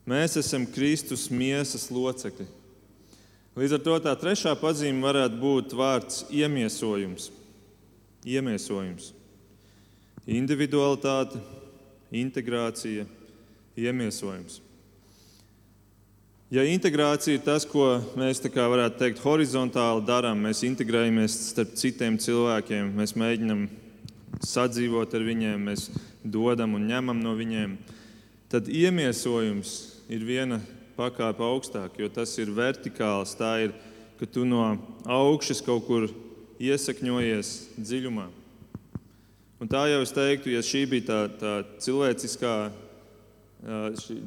Mēs 0.05 0.37
esam 0.37 0.67
Kristus 0.69 1.29
miesas 1.31 1.87
locekļi. 1.95 2.45
Līdz 3.57 3.77
ar 3.77 3.83
to 3.85 3.97
tā 4.05 4.12
trešā 4.19 4.53
pazīme 4.59 5.05
varētu 5.05 5.39
būt 5.41 5.75
vārds 5.77 6.25
iemiesojums. 6.33 7.31
iemiesojums. 8.25 9.12
Individualitāte, 10.27 11.41
integrācija, 12.15 13.05
iemiesojums. 13.77 14.62
Ja 16.53 16.67
integrācija 16.69 17.39
ir 17.39 17.45
tas, 17.47 17.65
ko 17.65 17.95
mēs 18.13 18.43
varētu 18.45 18.99
teikt, 19.01 19.23
horizontāli 19.25 20.03
darām, 20.05 20.43
mēs 20.45 20.59
integrējamies 20.67 21.33
starp 21.49 21.71
citiem 21.81 22.19
cilvēkiem, 22.21 22.91
mēs 22.93 23.15
mēģinām 23.17 23.63
sadzīvot 24.45 25.15
ar 25.17 25.23
viņiem, 25.25 25.63
mēs 25.71 25.87
dodam 26.21 26.75
un 26.77 26.85
ņemam 26.91 27.23
no 27.25 27.33
viņiem, 27.39 27.79
tad 28.53 28.69
iemiesojums 28.69 29.71
ir 30.13 30.27
viena 30.29 30.59
pakāpe 30.99 31.41
augstāk, 31.41 31.97
jo 31.97 32.11
tas 32.13 32.35
ir 32.37 32.53
vertikāls. 32.53 33.33
Tā 33.39 33.55
ir, 33.63 33.73
ka 34.21 34.29
tu 34.29 34.45
no 34.45 34.75
augšas 35.09 35.65
kaut 35.65 35.87
kur 35.87 36.05
iesakņojies 36.61 37.53
dziļumā. 37.79 38.27
Un 39.57 39.73
tā 39.73 39.87
jau 39.89 40.03
es 40.05 40.13
teiktu, 40.13 40.53
ja 40.53 40.61
šī 40.61 40.85
bija 40.91 41.09
tā, 41.09 41.23
tā 41.33 41.55
cilvēciskā 41.81 42.53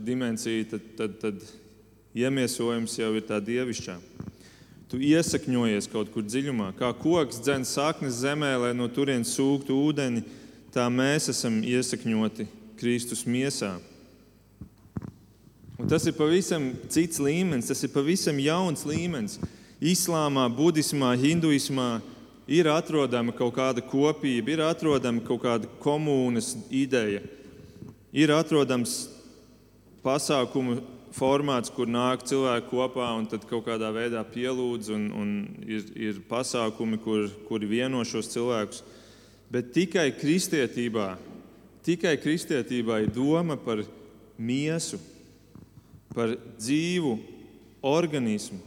dimensija, 0.10 0.72
tad, 0.74 0.90
tad, 0.98 1.16
tad 1.22 1.46
iemiesojums 2.16 2.96
jau 2.98 3.12
ir 3.18 3.26
tā 3.28 3.42
dievišķā. 3.44 3.98
Tu 4.90 5.02
iesakņojies 5.12 5.90
kaut 5.92 6.12
kur 6.14 6.24
dziļumā, 6.24 6.70
kā 6.80 6.92
koks 6.96 7.42
dzen 7.44 7.66
saknes 7.68 8.22
zemē, 8.22 8.54
lai 8.62 8.72
no 8.78 8.88
turienes 8.88 9.34
sūktu 9.36 9.76
ūdeni, 9.76 10.24
tā 10.72 10.86
mēs 10.94 11.28
esam 11.34 11.60
iesakņoti 11.66 12.48
Kristus 12.80 13.26
miesā. 13.28 13.76
Un 15.76 15.90
tas 15.92 16.06
ir 16.08 16.16
pavisam 16.16 16.70
cits 16.88 17.20
līmenis, 17.20 17.68
tas 17.68 17.84
ir 17.84 17.92
pavisam 17.92 18.40
jauns 18.40 18.86
līmenis. 18.88 19.40
Islāmā, 19.84 20.46
budismā, 20.48 21.12
hinduismā 21.20 22.00
ir 22.48 22.70
atrodama 22.72 23.34
kaut 23.36 23.58
kāda 23.58 23.84
kopība, 23.84 24.54
ir 24.54 24.64
atrodama 24.64 25.20
kaut 25.26 25.42
kāda 25.44 25.68
komunas 25.84 26.54
ideja, 26.72 27.20
ir 28.16 28.32
atrodams 28.32 29.10
pasākumu 30.06 30.80
formāts, 31.16 31.72
kur 31.72 31.88
nāk 31.88 32.26
cilvēki 32.28 32.70
kopā 32.72 33.08
un 33.16 33.28
tad 33.32 33.46
kaut 33.48 33.66
kādā 33.68 33.92
veidā 33.96 34.24
pielūdz, 34.28 34.92
un, 34.96 35.08
un 35.16 35.32
ir, 35.64 35.88
ir 35.96 36.22
pasākumi, 36.30 37.00
kur, 37.04 37.30
kuri 37.48 37.70
vieno 37.70 38.04
šos 38.08 38.32
cilvēkus. 38.34 38.84
Bet 39.52 39.72
tikai 39.76 40.10
kristietībā, 40.18 41.14
tikai 41.86 42.16
kristietībā 42.20 43.04
ir 43.04 43.14
doma 43.16 43.56
par 43.62 43.84
miesu, 44.38 45.00
par 46.16 46.36
dzīvu 46.58 47.18
organismu. 47.86 48.60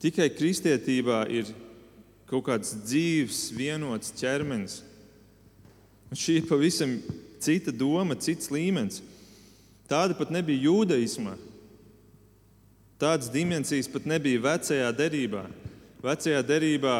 Tikai 0.00 0.30
kristietībā 0.32 1.26
ir 1.28 1.50
kaut 2.30 2.46
kāds 2.46 2.72
dzīves, 2.86 3.50
vienots 3.52 4.14
ķermenis. 4.16 4.80
Un 6.10 6.18
šī 6.18 6.40
ir 6.40 6.46
pavisam 6.48 6.96
cita 7.42 7.74
doma, 7.74 8.16
cits 8.18 8.50
līmenis. 8.50 9.02
Tāda 9.90 10.14
pat 10.14 10.30
nebija 10.30 10.68
jūdaismā. 10.68 11.34
Tādas 13.00 13.30
dimensijas 13.32 13.88
pat 13.90 14.06
nebija 14.06 14.42
vecajā 14.44 14.90
derībā. 14.94 15.46
Vecajā 16.04 16.42
derībā 16.46 16.96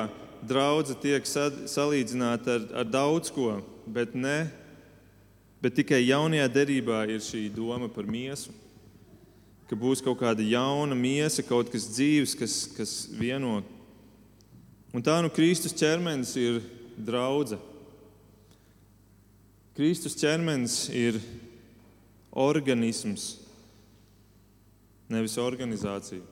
draudzene 0.49 0.99
tiek 1.01 1.29
salīdzināta 1.29 2.57
ar, 2.57 2.65
ar 2.83 2.89
daudz 2.89 3.31
ko, 3.33 3.61
bet, 3.87 4.17
ne, 4.17 4.49
bet 5.63 5.77
tikai 5.77 6.01
jaunajā 6.03 6.49
derībā 6.51 7.05
ir 7.13 7.23
šī 7.25 7.47
doma 7.55 7.89
par 7.93 8.09
miesu. 8.09 8.53
Ka 9.71 9.79
būs 9.79 10.03
kaut 10.03 10.19
kāda 10.19 10.43
jauna 10.43 10.97
miesa, 10.99 11.45
kaut 11.47 11.71
kas 11.71 11.87
dzīves, 11.93 12.35
kas, 12.35 12.57
kas 12.75 12.95
vieno 13.15 13.61
Un 14.91 15.03
tā 15.07 15.21
nu 15.23 15.31
Kristus 15.31 15.75
ķermenis 15.79 16.33
ir 16.41 16.57
draudzene. 16.99 17.63
Kristus 19.79 20.17
ķermenis 20.19 20.89
ir 20.91 21.21
organisms, 22.33 23.39
nevis 25.11 25.37
organizācija. 25.39 26.23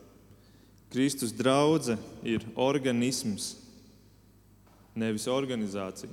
Kristus 0.93 1.35
draudzene 1.37 2.01
ir 2.25 2.45
organisms, 2.57 3.57
nevis 4.97 5.27
organizācija. 5.29 6.11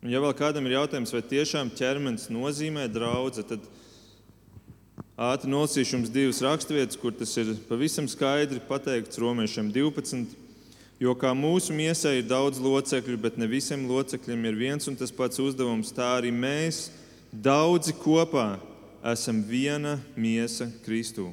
Un, 0.00 0.10
ja 0.12 0.20
vēl 0.20 0.34
kādam 0.36 0.66
ir 0.68 0.78
jautājums, 0.78 1.12
vai 1.12 1.22
tiešām 1.28 1.72
ķermenis 1.76 2.28
nozīmē 2.32 2.86
draugu, 2.92 3.44
tad 3.44 3.64
ātri 5.20 5.50
nolasīšu 5.52 5.96
jums 5.96 6.12
divas 6.12 6.40
raksturvietas, 6.44 6.98
kur 7.00 7.12
tas 7.16 7.34
ir 7.40 7.52
pavisam 7.68 8.08
skaidri 8.08 8.62
pateikts 8.68 9.20
Romiešiem 9.20 9.72
12. 9.72 10.38
Jo 11.00 11.14
kā 11.16 11.32
mūsu 11.36 11.72
miesai 11.72 12.18
ir 12.18 12.26
daudz 12.28 12.60
locekļu, 12.60 13.16
bet 13.20 13.38
ne 13.40 13.48
visiem 13.48 13.86
locekļiem 13.88 14.48
ir 14.50 14.56
viens 14.56 14.88
un 14.88 14.96
tas 15.00 15.12
pats 15.12 15.40
uzdevums, 15.40 15.92
tā 15.96 16.10
arī 16.18 16.32
mēs 16.32 16.90
daudzi 17.32 17.94
kopā 17.94 18.58
esam 19.06 19.40
viena 19.46 19.98
miesa 20.18 20.68
Kristū. 20.84 21.30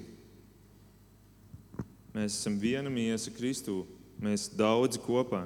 Mēs 2.14 2.38
esam 2.38 2.58
viena 2.62 2.90
miesa 2.90 3.34
Kristū, 3.34 3.84
mēs 4.22 4.48
daudzi 4.58 5.02
kopā. 5.04 5.46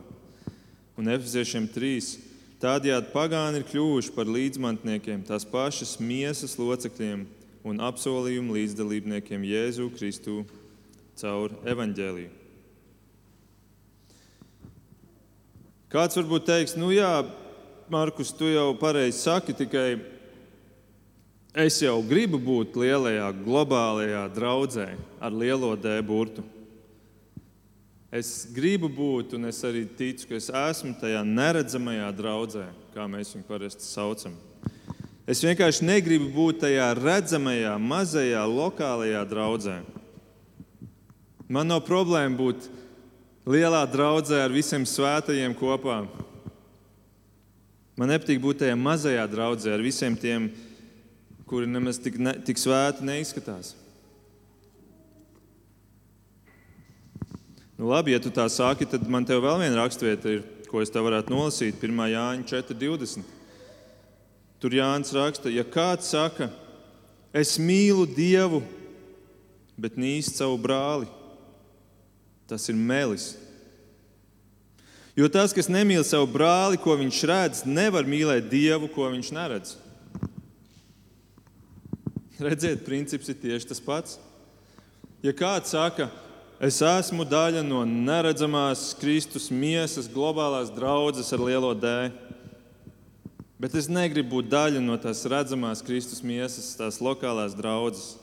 Un 1.00 1.08
Efeziešiem 1.12 1.68
3. 1.72 2.18
Tādējādi 2.62 3.10
pagāni 3.10 3.62
ir 3.62 3.66
kļuvuši 3.66 4.12
par 4.14 4.30
līdzmantniekiem, 4.30 5.24
tās 5.26 5.48
pašas 5.50 5.96
miesas 5.98 6.54
locekļiem 6.60 7.26
un 7.66 7.82
apsolījumu 7.82 8.54
līdzdalībniekiem 8.60 9.48
Jēzu 9.50 9.90
Kristu 9.96 10.44
caur 11.18 11.56
evaņģēliju. 11.66 12.30
Kāds 15.92 16.16
varbūt 16.16 16.46
teiks, 16.48 16.78
nu 16.80 16.94
jā, 16.94 17.10
Markus, 17.92 18.30
tu 18.32 18.48
jau 18.48 18.70
pareizi 18.80 19.18
saki, 19.26 19.58
tikai 19.58 19.98
es 21.54 21.82
jau 21.84 22.00
gribu 22.08 22.40
būt 22.40 22.78
lielajā 22.80 23.28
globālajā 23.44 24.24
draudzē 24.36 24.88
ar 25.20 25.36
lielo 25.36 25.76
D 25.76 25.98
burtu. 26.06 26.44
Es 28.12 28.44
gribu 28.52 28.90
būt, 28.92 29.38
un 29.38 29.48
es 29.48 29.62
arī 29.64 29.86
ticu, 29.88 30.28
ka 30.28 30.36
es 30.36 30.50
esmu 30.52 30.98
tajā 31.00 31.22
neredzamajā 31.24 32.10
draudzē, 32.16 32.66
kā 32.92 33.06
mēs 33.08 33.32
viņu 33.38 33.48
parasti 33.48 33.88
saucam. 33.88 34.36
Es 35.24 35.40
vienkārši 35.40 35.86
negribu 35.88 36.28
būt 36.34 36.64
tajā 36.66 36.90
redzamajā, 36.98 37.78
mazajā, 37.80 38.42
lokālajā 38.52 39.22
draudzē. 39.32 39.78
Man 41.48 41.72
nav 41.72 41.86
problēma 41.88 42.36
būt 42.36 42.68
lielā 43.48 43.86
draudzē 43.88 44.42
ar 44.44 44.52
visiem 44.52 44.84
svētajiem 44.84 45.56
kopā. 45.56 46.02
Man 47.96 48.12
nepatīk 48.12 48.44
būt 48.44 48.64
tajā 48.66 48.76
mazajā 48.76 49.24
draudzē 49.32 49.72
ar 49.76 49.84
visiem 49.84 50.20
tiem, 50.20 50.50
kuri 51.52 51.68
nemaz 51.68 52.00
tik, 52.00 52.16
ne, 52.16 52.32
tik 52.48 52.56
svēti 52.56 53.04
neizskatās. 53.04 53.74
Nu, 57.76 57.90
labi, 57.90 58.14
ja 58.14 58.22
tu 58.24 58.32
tā 58.32 58.46
saki, 58.48 58.88
tad 58.88 59.04
man 59.12 59.28
te 59.28 59.36
vēl 59.36 59.60
viena 59.60 59.82
raksturvieta 59.82 60.32
ir, 60.32 60.46
ko 60.72 60.80
es 60.80 60.94
tev 60.94 61.10
varētu 61.10 61.34
nolasīt. 61.34 61.84
1. 61.84 62.00
Jāņa 62.14 62.48
4.20. 62.54 63.28
Tur 64.64 64.78
Jānis 64.78 65.12
raksta, 65.18 65.52
ja 65.52 65.68
kāds 65.68 66.14
saka, 66.14 66.48
es 67.36 67.58
mīlu 67.60 68.06
Dievu, 68.08 68.62
bet 69.76 70.00
nīst 70.00 70.40
savu 70.40 70.56
brāli 70.62 71.10
tas 72.48 72.70
ir 72.72 72.80
melis. 72.80 73.34
Jo 75.18 75.28
tas, 75.32 75.52
kas 75.52 75.68
nemīl 75.72 76.06
savu 76.08 76.32
brāli, 76.32 76.80
ko 76.80 76.96
viņš 77.00 77.24
redz, 77.28 77.68
nevar 77.68 78.08
mīlēt 78.08 78.48
Dievu, 78.52 78.88
ko 78.94 79.12
viņš 79.12 79.36
neredz. 79.36 79.81
Redziet, 82.42 82.84
princips 82.86 83.30
ir 83.30 83.38
tieši 83.38 83.70
tas 83.70 83.82
pats. 83.84 84.18
Ja 85.22 85.34
kāds 85.38 85.76
saka, 85.76 86.10
es 86.62 86.80
esmu 86.82 87.26
daļa 87.30 87.62
no 87.66 87.84
neredzamās 87.86 88.96
Kristus 89.02 89.52
miesas, 89.54 90.10
globālās 90.10 90.74
draudzes 90.74 91.30
ar 91.36 91.44
lielo 91.46 91.76
D, 91.78 92.10
bet 93.62 93.78
es 93.78 93.92
negribu 93.92 94.40
būt 94.40 94.50
daļa 94.50 94.82
no 94.82 94.98
tās 94.98 95.22
redzamās 95.30 95.86
Kristus 95.86 96.26
miesas, 96.26 96.74
tās 96.80 96.98
lokālās 96.98 97.54
draudzes. 97.54 98.16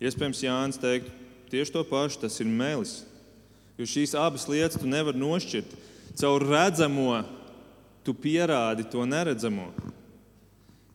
Iespējams, 0.00 0.44
Jānis 0.46 0.80
teiktu, 0.80 1.18
Tieši 1.50 1.72
to 1.72 1.84
pašu 1.84 2.20
tas 2.20 2.40
ir 2.40 2.46
melis. 2.46 3.02
Jo 3.78 3.86
šīs 3.88 4.12
abas 4.18 4.44
lietas 4.50 4.80
tu 4.80 4.88
nevari 4.88 5.20
nošķirt. 5.20 5.70
Caur 6.18 6.44
redzamo 6.44 7.22
tu 8.04 8.12
pierādi 8.12 8.84
to 8.90 9.04
neredzamo. 9.08 9.70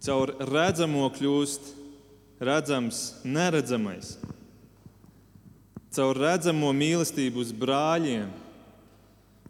Caur 0.04 0.34
redzamo 0.36 1.06
kļūst 1.16 1.70
redzams 2.44 2.98
neredzamais. 3.24 4.18
Caur 5.96 6.18
redzamo 6.20 6.74
mīlestību 6.76 7.40
uz 7.40 7.54
brāļiem 7.56 8.28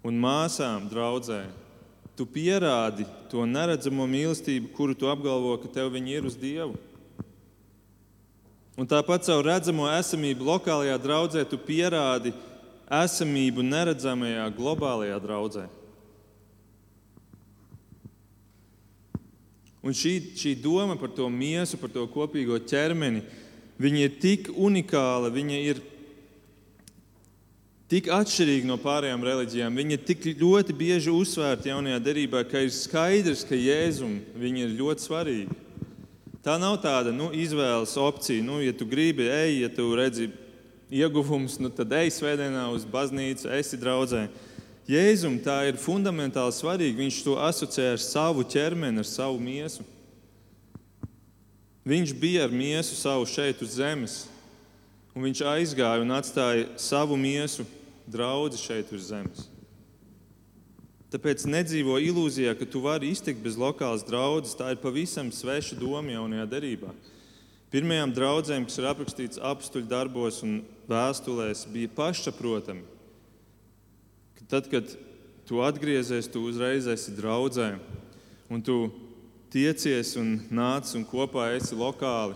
un 0.05 0.21
māsām 0.21 0.85
draudzē. 0.91 1.41
Tu 2.13 2.27
pierādi 2.29 3.07
to 3.31 3.47
neredzamo 3.49 4.05
mīlestību, 4.05 4.69
kuru 4.77 4.93
tu 4.93 5.09
apgalvo, 5.09 5.55
ka 5.57 5.71
tev 5.73 5.95
ir 5.97 6.27
uz 6.29 6.37
Dievu. 6.37 6.77
Un 8.77 8.85
tāpat 8.89 9.25
caur 9.25 9.41
redzamo 9.45 9.89
esamību 9.89 10.45
lokālajā 10.45 10.97
draudzē 11.01 11.49
tu 11.49 11.57
pierādi 11.57 12.33
esamību 12.89 13.65
neredzamajā 13.65 14.45
globālajā 14.53 15.17
draudzē. 15.21 15.65
Un 19.83 19.91
šī, 19.91 20.13
šī 20.39 20.53
doma 20.63 20.95
par 20.95 21.11
to 21.11 21.27
miesu, 21.27 21.77
par 21.79 21.91
to 21.91 22.05
kopīgo 22.07 22.55
ķermeni, 22.63 23.23
viņa 23.83 24.05
ir 24.05 24.13
tik 24.21 24.47
unikāla, 24.55 25.31
viņa 25.33 25.57
ir 25.59 25.81
tik 27.91 28.07
atšķirīga 28.15 28.69
no 28.69 28.77
pārējām 28.81 29.25
reliģijām. 29.27 29.75
Viņa 29.77 29.97
ir 29.97 30.05
tik 30.07 30.29
ļoti 30.39 30.75
bieži 30.77 31.11
uzsvērta 31.13 31.73
jaunajā 31.73 31.99
derībā, 32.05 32.45
ka 32.47 32.63
ir 32.63 32.71
skaidrs, 32.73 33.43
ka 33.45 33.59
Jēzum 33.59 34.21
viņa 34.39 34.63
ir 34.63 34.79
ļoti 34.79 35.05
svarīga. 35.05 35.59
Tā 36.43 36.55
nav 36.59 36.79
tāda 36.83 37.11
nu, 37.15 37.29
izvēles 37.35 37.93
opcija. 37.99 38.43
Nu, 38.43 38.57
ja 38.63 38.73
tu 38.75 38.87
gribi, 38.89 39.29
ej, 39.31 39.61
ja 39.61 39.69
tu 39.71 39.85
redzi 39.95 40.31
ieguvums, 40.91 41.59
nu, 41.61 41.69
tad 41.71 41.93
ej 41.95 42.11
svētdienā 42.17 42.65
uz 42.73 42.83
baznīcu, 42.87 43.47
esi 43.59 43.79
draudzē. 43.79 44.25
Jēzum 44.83 45.37
tā 45.39 45.61
ir 45.69 45.79
fundamentāli 45.79 46.51
svarīga. 46.51 46.99
Viņš 46.99 47.21
to 47.23 47.37
asociē 47.39 47.93
ar 47.93 48.01
savu 48.03 48.43
ķermeni, 48.43 48.99
ar 48.99 49.07
savu 49.07 49.39
miesu. 49.39 49.85
Viņš 51.87 52.11
bija 52.19 52.43
ar 52.47 52.51
miesu 52.51 52.95
savu 52.95 53.27
šeit 53.27 53.61
uz 53.63 53.77
zemes, 53.77 54.17
un 55.15 55.23
viņš 55.27 55.41
aizgāja 55.51 56.03
un 56.03 56.11
atstāja 56.15 56.67
savu 56.79 57.15
miesu 57.19 57.65
draugu 58.07 58.59
šeit 58.59 58.91
uz 58.95 59.09
zemes. 59.11 59.49
Tāpēc 61.11 61.43
nedzīvo 61.45 61.99
ilūzijā, 62.01 62.55
ka 62.57 62.65
tu 62.67 62.81
vari 62.83 63.11
iztikt 63.13 63.43
bez 63.43 63.55
lokālas 63.59 64.03
draudzes. 64.07 64.55
Tā 64.57 64.71
ir 64.73 64.79
pavisam 64.81 65.29
sveša 65.31 65.77
doma 65.77 66.15
jaunajā 66.15 66.47
derībā. 66.55 66.89
Pirmajām 67.71 68.15
draudzēm, 68.15 68.65
kas 68.67 68.79
ir 68.79 68.87
aprakstīts 68.89 69.39
apstuļu 69.39 69.87
darbos 69.91 70.41
un 70.43 70.63
vēstulēs, 70.89 71.67
bija 71.71 71.91
pašsaprotami 71.93 72.92
Tad, 74.49 74.67
kad 74.71 74.89
tu 75.47 75.61
atgriezies, 75.63 76.27
tu 76.31 76.43
uzreiz 76.47 76.87
esi 76.87 77.13
draudzē, 77.15 77.75
un 78.51 78.61
tu 78.63 78.77
tiecies 79.53 80.15
un 80.19 80.35
nāc 80.49 80.89
un 80.97 81.05
kopā 81.05 81.51
esi 81.57 81.77
lokāli. 81.77 82.35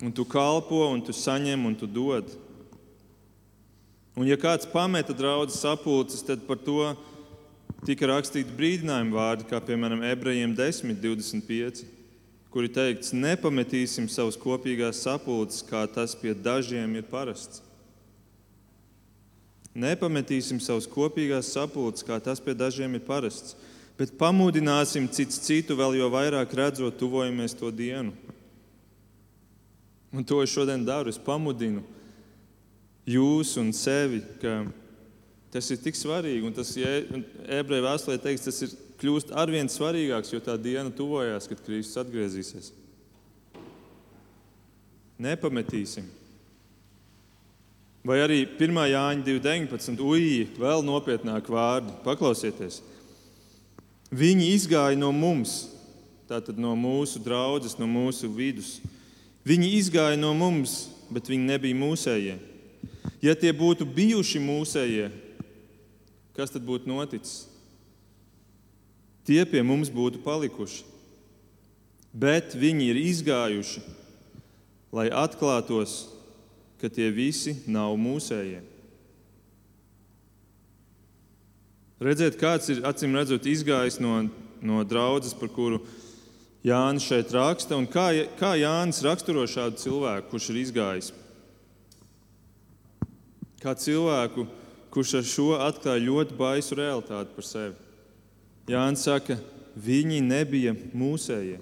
Un 0.00 0.12
tu 0.16 0.24
kalpo, 0.24 0.86
un 0.88 1.02
tu 1.04 1.12
saņem, 1.12 1.66
un 1.68 1.74
tu 1.76 1.84
dod. 1.84 2.30
Un, 4.16 4.24
ja 4.24 4.38
kāds 4.40 4.68
pameta 4.68 5.12
draudzes 5.16 5.60
sapulces, 5.60 6.24
tad 6.24 6.46
par 6.48 6.58
to 6.64 6.94
tika 7.86 8.08
rakstīti 8.08 8.56
brīdinājumi 8.56 9.14
vārdi, 9.14 9.48
kā 9.48 9.60
piemēram 9.64 10.02
ebrejiem 10.08 10.54
10, 10.56 10.96
25, 11.02 11.84
kuri 12.50 12.72
teikts, 12.72 13.12
nepametīsim 13.14 14.08
savus 14.10 14.40
kopīgās 14.40 15.04
sapulces, 15.04 15.62
kā 15.68 15.84
tas 15.92 16.16
pie 16.18 16.34
dažiem 16.34 16.96
ir 16.96 17.06
parasts. 17.12 17.62
Nepametīsim 19.74 20.58
savus 20.62 20.88
kopīgās 20.90 21.52
sapulces, 21.54 22.02
kā 22.06 22.18
tas 22.22 22.42
pie 22.42 22.56
dažiem 22.58 22.96
ir 22.98 23.04
parasts, 23.06 23.54
bet 23.98 24.16
pamudināsim 24.18 25.06
cits 25.12 25.38
citu 25.44 25.76
vēl 25.78 26.00
jo 26.00 26.08
vairāk 26.10 26.56
redzot, 26.58 26.98
tuvojamies 26.98 27.54
to 27.54 27.70
dienu. 27.70 28.10
Un 30.10 30.26
to 30.26 30.40
es 30.42 30.50
šodien 30.50 30.82
daru. 30.82 31.12
Es 31.12 31.20
pamudinu 31.22 31.84
jūs 33.06 33.54
un 33.60 33.70
sevi, 33.76 34.24
ka 34.42 34.64
tas 35.54 35.70
ir 35.70 35.78
tik 35.82 35.98
svarīgi. 35.98 36.42
Un 36.46 36.54
tas 36.56 36.72
ebreju 36.74 37.86
vēstulē 37.86 38.18
teiks, 38.22 38.46
tas 38.48 38.58
ir 38.66 38.74
kļūst 39.00 39.30
arvien 39.38 39.70
svarīgāks, 39.70 40.32
jo 40.34 40.42
tā 40.44 40.56
diena 40.60 40.90
tuvojās, 40.90 41.46
kad 41.50 41.62
Kristus 41.64 42.02
atgriezīsies. 42.02 42.72
Nepametīsim. 45.20 46.08
Vai 48.00 48.22
arī 48.24 48.46
1. 48.48 48.78
Jāņa 48.88 49.24
2.19. 49.26 50.00
Ui, 50.00 50.46
vēl 50.56 50.84
nopietnāk 50.86 51.50
vārdi. 51.52 51.92
Paklausieties! 52.04 52.80
Viņi 54.10 54.48
izgāja 54.56 54.96
no 54.98 55.12
mums, 55.14 55.68
tātad 56.26 56.56
no 56.58 56.72
mūsu 56.74 57.20
draudzes, 57.22 57.76
no 57.78 57.86
mūsu 57.86 58.30
vidus. 58.32 58.78
Viņi 59.46 59.68
izgāja 59.76 60.16
no 60.18 60.32
mums, 60.34 60.88
bet 61.12 61.28
viņi 61.28 61.52
nebija 61.52 61.76
mūsējie. 61.76 62.38
Ja 63.20 63.36
tie 63.36 63.52
būtu 63.52 63.84
bijuši 63.84 64.40
mūsējie, 64.42 65.10
kas 66.34 66.56
tad 66.56 66.64
būtu 66.64 66.88
noticis? 66.88 67.44
Tie 69.28 69.44
pie 69.44 69.60
mums 69.60 69.92
būtu 69.92 70.22
palikuši. 70.24 70.86
Bet 72.10 72.56
viņi 72.58 72.88
ir 72.90 72.98
izgājuši, 72.98 73.84
lai 74.90 75.06
atklātos 75.14 76.08
ka 76.80 76.88
tie 76.88 77.10
visi 77.12 77.54
nav 77.68 77.94
mūsējie. 78.00 78.62
Redzēt, 82.00 82.38
kāds 82.40 82.70
ir 82.72 82.80
acīm 82.88 83.12
redzot 83.12 83.44
izgājis 83.44 83.98
no, 84.00 84.22
no 84.64 84.80
draudzes, 84.88 85.34
par 85.36 85.50
kuru 85.52 85.82
Jānis 86.64 87.04
šeit 87.04 87.32
raksta, 87.36 87.76
un 87.76 87.84
kā, 87.88 88.06
kā 88.40 88.54
Jānis 88.56 89.02
raksturo 89.04 89.44
šādu 89.48 89.80
cilvēku, 89.80 90.30
kurš 90.32 90.48
ir 90.52 90.60
izgājis. 90.62 91.10
Kā 93.60 93.74
cilvēku, 93.76 94.46
kurš 94.92 95.18
ar 95.20 95.28
šo 95.28 95.48
atklāja 95.60 96.06
ļoti 96.06 96.36
baisu 96.40 96.78
realitāti 96.80 97.36
par 97.36 97.46
sevi. 97.46 97.76
Jānis 98.72 99.04
saka, 99.04 99.36
viņi 99.76 100.22
nebija 100.24 100.72
mūsējie. 100.96 101.60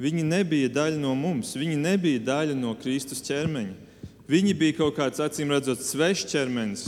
Viņi 0.00 0.24
nebija 0.24 0.72
daļa 0.72 0.98
no 0.98 1.12
mums, 1.14 1.52
viņi 1.54 1.76
nebija 1.78 2.22
daļa 2.24 2.58
no 2.58 2.72
Kristus 2.80 3.22
ķermeņa. 3.26 3.89
Viņi 4.30 4.52
bija 4.54 4.76
kaut 4.78 4.94
kāds 4.94 5.18
acīm 5.18 5.50
redzot 5.50 5.80
svešs 5.82 6.28
ķermenis. 6.30 6.84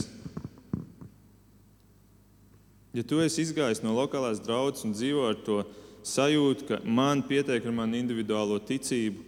Ja 2.94 3.02
tu 3.02 3.18
esi 3.24 3.42
izgājis 3.42 3.80
no 3.82 3.96
lokālās 3.96 4.38
draudzes 4.44 4.84
un 4.86 4.92
dzīvo 4.94 5.24
ar 5.26 5.38
to 5.42 5.62
sajūtu, 6.06 6.68
ka 6.68 6.78
man 6.84 7.24
pietiek 7.26 7.64
ar 7.66 7.74
manu 7.74 7.98
individuālo 7.98 8.60
ticību, 8.62 9.24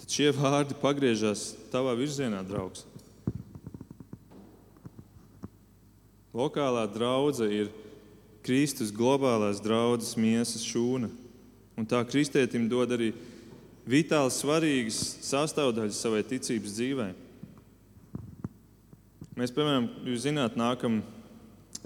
tad 0.00 0.16
šie 0.16 0.30
vārdi 0.38 0.78
pagriežas 0.80 1.50
tavā 1.72 1.92
virzienā, 1.98 2.40
draugs. 2.46 2.86
Lokālā 6.32 6.86
draudzene 6.94 7.64
ir 7.64 7.70
Kristus 8.46 8.94
globālās 8.94 9.60
draudzes 9.60 10.16
miesas 10.16 10.64
šūna. 10.64 11.12
Un 11.76 11.84
tā 11.84 12.00
kristietim 12.08 12.64
dod 12.70 12.96
arī 12.96 13.12
vitāli 13.84 14.32
svarīgas 14.32 15.18
sastāvdaļas 15.26 16.00
savai 16.00 16.24
ticības 16.24 16.78
dzīvēm. 16.78 17.16
Mēs, 19.38 19.52
piemēram, 19.54 19.84
jūs 20.02 20.24
zināt, 20.24 20.56
nākam 20.58 20.96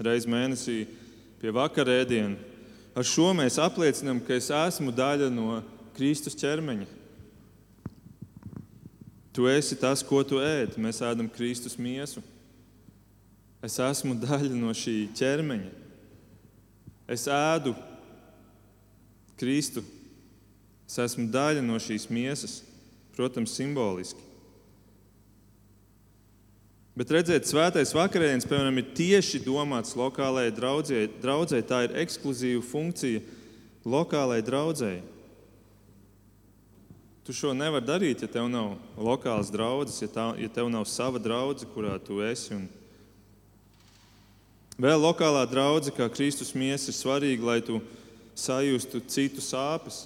reiz 0.01 0.25
mēnesī 0.25 0.87
pie 1.37 1.51
vakarēdiena. 1.53 2.33
Ar 2.97 3.05
šo 3.05 3.27
mēs 3.37 3.59
apliecinām, 3.61 4.21
ka 4.25 4.33
es 4.33 4.47
esmu 4.49 4.93
daļa 4.95 5.27
no 5.29 5.59
Kristus 5.93 6.37
ķermeņa. 6.39 6.87
Tu 9.37 9.45
esi 9.53 9.77
tas, 9.77 10.01
ko 10.05 10.23
tu 10.25 10.41
ēd. 10.41 10.79
Mēs 10.81 11.03
ēdam 11.05 11.29
Kristus 11.29 11.77
miesu. 11.77 12.25
Es 13.61 13.77
esmu 13.81 14.17
daļa 14.17 14.53
no 14.57 14.73
šī 14.73 14.97
ķermeņa. 15.17 15.71
Es 17.13 17.29
ēdu 17.29 17.77
Kristu. 19.37 19.85
Es 20.89 20.97
esmu 21.05 21.29
daļa 21.29 21.61
no 21.65 21.77
šīs 21.77 22.09
miesas, 22.09 22.63
protams, 23.13 23.53
simboliski. 23.53 24.32
Bet 26.93 27.09
redziet, 27.09 27.47
svētais 27.49 27.89
vakarēns, 27.95 28.45
piemēram, 28.45 28.75
ir 28.77 28.91
tieši 28.93 29.39
domāts 29.41 29.95
lokālajai 29.97 30.51
draudzē. 30.53 30.99
draudzē. 31.23 31.63
Tā 31.65 31.87
ir 31.87 31.95
ekskluzīva 32.03 32.61
funkcija 32.61 33.23
lokālajai 33.81 34.45
draudzēji. 34.45 35.01
Tu 37.23 37.33
šo 37.33 37.53
nevari 37.55 37.87
darīt, 37.87 38.21
ja 38.21 38.27
tev 38.27 38.45
nav 38.51 38.75
lokāls 38.99 39.49
draugs, 39.49 40.01
ja, 40.03 40.09
tā, 40.11 40.27
ja 40.37 40.49
tev 40.51 40.69
nav 40.69 40.85
sava 40.85 41.17
draudzene, 41.23 41.71
kurā 41.73 41.95
tu 42.03 42.19
esi. 42.21 42.53
Un 42.53 42.67
vēl 44.77 44.99
lokālā 45.01 45.47
draudzene, 45.49 45.95
kā 45.97 46.09
Kristus 46.13 46.53
miesa, 46.53 46.91
ir 46.91 46.99
svarīga, 46.99 47.47
lai 47.47 47.61
tu 47.63 47.79
sajustu 48.35 49.01
citu 49.07 49.41
sāpes. 49.41 50.03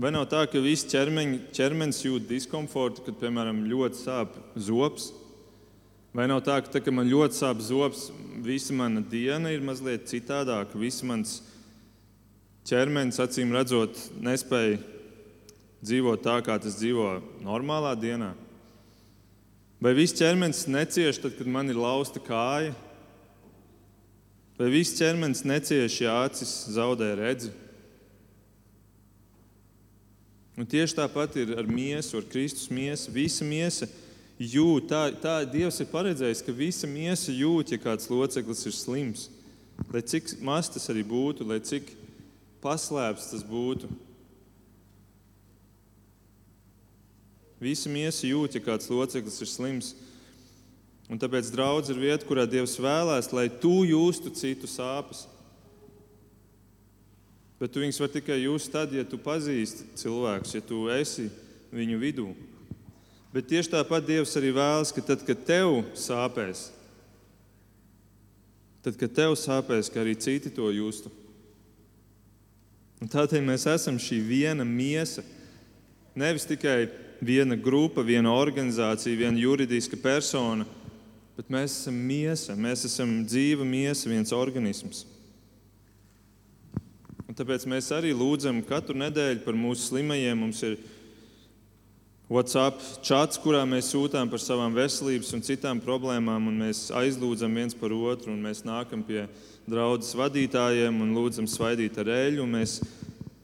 Vai 0.00 0.08
nav 0.14 0.30
tā, 0.32 0.46
ka 0.48 0.60
viss 0.64 0.86
ķermeņ, 0.88 1.32
ķermenis 1.52 1.98
jūt 2.06 2.24
diskomfortu, 2.30 3.02
kad, 3.04 3.18
piemēram, 3.20 3.66
ļoti 3.68 3.98
sāp 4.00 4.38
zops? 4.56 5.10
Vai 6.16 6.24
nav 6.30 6.40
tā, 6.46 6.56
ka, 6.64 6.72
tā, 6.72 6.80
kad 6.80 6.94
man 6.96 7.10
ļoti 7.10 7.36
sāp 7.36 7.60
zops, 7.60 8.06
visa 8.40 8.72
mana 8.72 9.02
diena 9.04 9.52
ir 9.52 9.60
mazliet 9.60 10.08
citādāka, 10.08 10.80
viss 10.80 11.04
mans 11.04 11.36
ķermenis, 12.70 13.20
acīm 13.20 13.52
redzot, 13.52 14.00
nespēja 14.24 14.80
dzīvot 15.84 16.24
tā, 16.24 16.38
kā 16.48 16.56
tas 16.62 16.80
dzīvo 16.80 17.18
normālā 17.44 17.92
dienā? 18.00 18.32
Vai 19.84 19.92
viss 19.98 20.16
ķermenis 20.16 20.64
necieš 20.70 21.20
tad, 21.20 21.36
kad 21.36 21.48
man 21.48 21.68
ir 21.68 21.76
lausta 21.76 22.22
kāja? 22.24 22.72
Vai 24.56 24.72
viss 24.72 24.96
ķermenis 24.96 25.44
necieš, 25.44 26.06
ja 26.06 26.22
acis 26.24 26.62
zaudē 26.72 27.12
redzi? 27.20 27.52
Un 30.58 30.66
tieši 30.68 30.96
tāpat 30.98 31.36
ir 31.40 31.54
ar 31.58 31.68
miesu, 31.68 32.18
ar 32.18 32.26
Kristus 32.30 32.70
miesu. 32.72 33.12
Visa 33.14 33.46
miesa 33.46 33.88
jūt, 34.40 34.88
tā, 34.90 35.02
tā 35.20 35.36
Dievs 35.48 35.80
ir 35.82 35.88
paredzējis, 35.92 36.42
ka 36.46 36.54
visa 36.56 36.88
miesa 36.90 37.32
jūt, 37.32 37.74
ja 37.74 37.80
kāds 37.80 38.10
loceklis 38.10 38.66
ir 38.66 38.76
slims. 38.76 39.28
Lai 39.92 40.02
cik 40.04 40.34
maz 40.44 40.68
tas 40.72 40.88
arī 40.92 41.04
būtu, 41.06 41.46
lai 41.48 41.60
cik 41.64 41.92
paslēpts 42.64 43.30
tas 43.32 43.44
būtu. 43.46 43.88
Visi 47.60 47.92
miesa 47.92 48.24
jūt, 48.24 48.56
ja 48.56 48.64
kāds 48.64 48.88
loceklis 48.88 49.40
ir 49.44 49.50
slims. 49.50 49.92
Un 51.10 51.18
tāpēc 51.20 51.50
draudz 51.52 51.90
ir 51.92 51.98
vieta, 52.00 52.24
kurā 52.24 52.46
Dievs 52.48 52.78
vēlēs, 52.80 53.32
lai 53.34 53.48
tu 53.50 53.82
justu 53.84 54.32
citu 54.32 54.68
sāpes. 54.70 55.26
Bet 57.60 57.74
tu 57.74 57.82
viņus 57.82 58.00
var 58.00 58.08
tikai 58.08 58.38
just 58.40 58.72
tad, 58.72 58.92
ja 58.96 59.04
tu 59.04 59.18
pazīsti 59.20 59.84
cilvēkus, 60.00 60.54
ja 60.56 60.64
tu 60.64 60.86
esi 60.94 61.26
viņu 61.74 61.98
vidū. 62.00 62.30
Bet 63.34 63.50
tieši 63.50 63.74
tāpat 63.74 64.06
Dievs 64.08 64.32
arī 64.40 64.54
vēlas, 64.56 64.90
ka 64.96 65.04
tad, 65.04 65.20
kad 65.28 65.42
tev 65.46 65.82
sāpēs, 65.94 66.70
tad, 68.80 68.96
kad 68.96 69.12
tev 69.14 69.36
sāpēs, 69.38 69.92
ka 69.92 70.00
arī 70.00 70.16
citi 70.18 70.50
to 70.56 70.72
justu. 70.72 71.12
Un 73.00 73.12
tādēļ 73.12 73.44
mēs 73.44 73.68
esam 73.70 74.00
šī 74.00 74.18
viena 74.24 74.64
miesa. 74.64 75.22
Nevis 76.16 76.48
tikai 76.48 76.88
viena 77.20 77.56
grupa, 77.56 78.02
viena 78.04 78.32
organizācija, 78.34 79.16
viena 79.20 79.40
juridiska 79.40 80.00
persona, 80.00 80.66
bet 81.36 81.52
mēs 81.52 81.76
esam 81.82 81.96
miesa, 82.08 82.56
mēs 82.56 82.88
esam 82.88 83.20
dzīva 83.28 83.68
miesa, 83.68 84.08
viens 84.10 84.32
organisms. 84.36 85.04
Un 87.30 87.36
tāpēc 87.38 87.62
mēs 87.70 87.92
arī 87.94 88.08
lūdzam 88.10 88.56
katru 88.66 88.96
nedēļu 88.98 89.44
par 89.44 89.54
mūsu 89.54 89.84
slimajiem. 89.84 90.40
Mums 90.42 90.64
ir 90.66 90.72
WhatsApp 92.26 92.80
čats, 93.06 93.38
kurā 93.38 93.60
mēs 93.70 93.92
sūtām 93.92 94.26
par 94.32 94.42
savām 94.42 94.74
veselības 94.74 95.30
un 95.36 95.44
citām 95.46 95.78
problēmām, 95.78 96.48
un 96.50 96.56
mēs 96.64 96.88
aizlūdzam 96.90 97.54
viens 97.54 97.76
par 97.78 97.94
otru, 97.94 98.32
un 98.34 98.40
mēs 98.42 98.64
nākam 98.66 99.04
pie 99.06 99.28
draudzes 99.70 100.16
vadītājiem 100.18 100.98
un 101.04 101.12
lūdzam 101.14 101.46
svaidīt 101.46 102.00
ar 102.02 102.10
eļļu. 102.16 102.46
Mēs, 102.50 102.80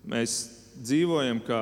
mēs 0.03 0.35
dzīvojam 0.81 1.44
kā, 1.46 1.61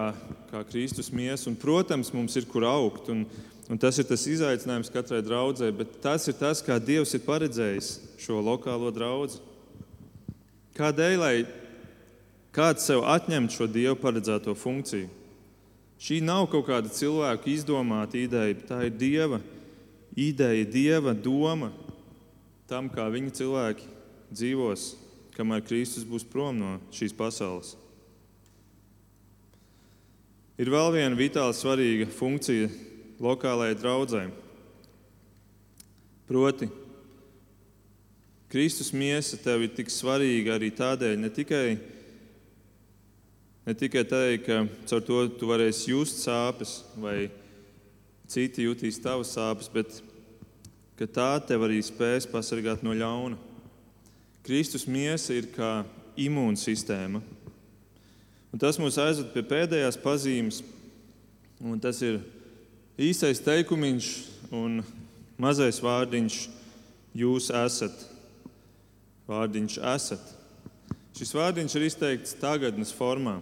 kā 0.49 0.63
Kristus 0.71 1.13
miesa, 1.13 1.51
un, 1.51 1.59
protams, 1.61 2.09
mums 2.17 2.41
ir 2.41 2.49
kur 2.49 2.65
augt. 2.71 3.13
Un, 3.13 3.27
Un 3.65 3.79
tas 3.81 3.97
ir 3.97 4.05
tas 4.05 4.21
izaicinājums 4.29 4.91
katrai 4.93 5.23
draudzē, 5.25 5.71
bet 5.73 5.95
tas 6.05 6.27
ir 6.29 6.35
tas, 6.37 6.61
kā 6.61 6.77
Dievs 6.77 7.15
ir 7.17 7.23
paredzējis 7.25 7.87
šo 8.21 8.43
lokālo 8.45 8.91
draugu. 8.93 9.39
Kādēļ, 10.77 11.25
kāds 12.55 12.87
sev 12.87 13.03
atņemtu 13.11 13.57
šo 13.57 13.69
Dieva 13.71 13.97
paredzēto 13.99 14.55
funkciju? 14.57 15.11
Šī 16.01 16.21
nav 16.25 16.49
kaut 16.53 16.67
kāda 16.69 16.91
cilvēka 16.93 17.49
izdomāta 17.51 18.19
ideja, 18.21 18.57
tā 18.69 18.83
ir 18.89 18.97
Dieva 18.99 19.41
ideja, 20.17 20.67
Dieva 20.67 21.15
doma 21.15 21.71
tam, 22.71 22.91
kā 22.91 23.07
viņa 23.13 23.33
cilvēki 23.39 23.89
dzīvos, 24.35 24.93
kamēr 25.37 25.65
Kristus 25.67 26.07
būs 26.07 26.27
prom 26.27 26.59
no 26.59 26.77
šīs 26.95 27.15
pasaules. 27.17 27.75
Ir 30.55 30.71
vēl 30.71 30.93
viena 30.95 31.19
vitāli 31.19 31.55
svarīga 31.57 32.07
funkcija 32.15 32.69
lokālajai 33.23 33.79
draudzē. 33.79 34.23
Proti, 36.29 36.69
Kristus 38.53 38.93
miesa 38.95 39.37
tev 39.43 39.65
ir 39.67 39.73
tik 39.75 39.91
svarīga 39.91 40.55
arī 40.55 40.71
tādēļ, 40.75 41.17
ne 41.19 41.31
tikai, 41.35 41.67
ne 43.65 43.75
tikai 43.75 44.05
tādēļ, 44.09 44.37
ka 44.45 44.59
caur 44.91 45.05
to 45.05 45.21
tu 45.41 45.49
varēsi 45.49 45.91
just 45.93 46.21
sāpes, 46.25 46.83
vai 47.01 47.31
citi 48.29 48.67
jutīs 48.67 49.01
tavas 49.03 49.33
sāpes, 49.37 49.71
bet 49.73 50.01
ka 50.99 51.09
tā 51.09 51.31
tev 51.49 51.67
arī 51.67 51.81
spēs 51.85 52.29
pasargāt 52.31 52.85
no 52.85 52.95
ļauna. 52.97 53.39
Kristus 54.45 54.85
miesa 54.87 55.33
ir 55.35 55.49
kā 55.55 55.85
imūnsistēma. 56.21 57.23
Un 58.55 58.61
tas 58.63 58.79
mūs 58.79 59.01
aizved 59.03 59.33
pie 59.35 59.43
pēdējās 59.51 59.99
pazīmes, 59.99 60.61
un 61.65 61.81
tas 61.83 61.99
ir 62.05 62.21
īsais 63.01 63.41
teikumiņš 63.43 64.11
un 64.55 64.83
mazais 65.41 65.81
vārdiņš 65.83 66.37
jūs 67.19 67.49
esat. 67.65 68.05
Vārdiņš 69.27 69.81
esat. 69.95 70.23
Šis 71.17 71.33
vārdiņš 71.35 71.75
ir 71.79 71.89
izteikts 71.89 72.37
tagadnes 72.39 72.93
formā. 72.95 73.39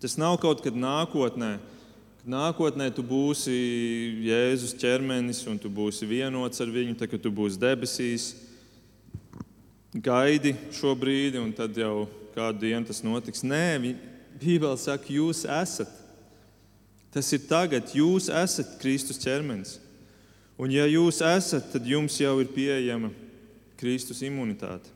Tas 0.00 0.16
nav 0.16 0.38
kaut 0.40 0.62
kad 0.64 0.76
nākotnē. 0.76 1.58
Kad 2.20 2.28
nākotnē 2.28 2.90
tu 2.92 3.04
būsi 3.06 3.52
Jēzus 4.26 4.74
ķermenis 4.80 5.42
un 5.48 5.58
tu 5.60 5.70
būsi 5.72 6.08
vienots 6.08 6.60
ar 6.60 6.72
viņu, 6.72 6.96
tad, 6.96 7.10
kad 7.12 7.22
tu 7.24 7.32
būsi 7.32 7.60
debesīs. 7.60 8.30
Gaidi 9.90 10.54
šo 10.76 10.94
brīdi, 10.94 11.40
un 11.40 11.52
tad 11.56 11.76
jau 11.76 12.08
kādu 12.34 12.62
dienu 12.66 12.86
tas 12.86 13.02
notiks. 13.04 13.42
Nē, 13.42 13.96
Bībele 14.40 14.76
saka, 14.80 15.10
jūs 15.12 15.42
esat. 15.44 15.90
Tas 17.10 17.26
ir 17.34 17.42
tagad, 17.48 17.90
jūs 17.92 18.28
esat 18.30 18.76
Kristus 18.80 19.18
ķermenis. 19.20 19.78
Un, 20.60 20.70
ja 20.72 20.84
jūs 20.86 21.18
esat, 21.24 21.72
tad 21.72 21.88
jums 21.88 22.18
jau 22.20 22.36
ir 22.40 22.52
pieejama 22.54 23.10
Kristus 23.80 24.20
imunitāte. 24.24 24.92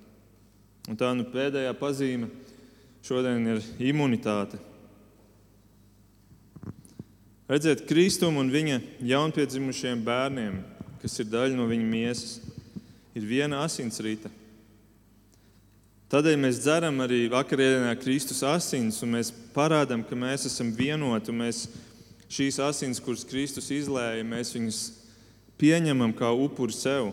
Un 0.88 0.96
tā 1.00 1.08
nu 1.16 1.24
pēdējā 1.32 1.72
pazīme 1.80 2.28
šodien 3.04 3.48
ir 3.56 3.64
imunitāte. 3.80 4.60
Redziet, 7.44 7.82
Kristum 7.84 8.38
un 8.40 8.48
viņa 8.48 8.78
jaunpiedzimušiem 9.04 10.00
bērniem, 10.00 10.62
kas 11.02 11.18
ir 11.20 11.26
daļa 11.28 11.58
no 11.58 11.66
viņa 11.68 11.84
miesas, 11.84 12.38
ir 13.12 13.26
viena 13.28 13.58
asinsrīta. 13.66 14.30
Tādēļ 16.08 16.38
mēs 16.40 16.62
dzeram 16.62 17.02
arī 17.04 17.26
vakarienā 17.28 17.90
Kristus 18.00 18.40
asins, 18.48 19.02
un 19.04 19.12
mēs 19.18 19.28
parādām, 19.52 20.00
ka 20.08 20.16
mēs 20.16 20.46
esam 20.48 20.70
vienoti, 20.72 21.34
mēs 21.36 21.66
šīs 22.32 22.56
asins, 22.64 23.00
kuras 23.04 23.26
Kristus 23.28 23.68
izlēja, 23.76 24.24
mēs 24.24 24.54
viņus 24.56 24.78
pieņemam 25.60 26.14
kā 26.16 26.30
upuri 26.32 26.72
sev. 26.72 27.10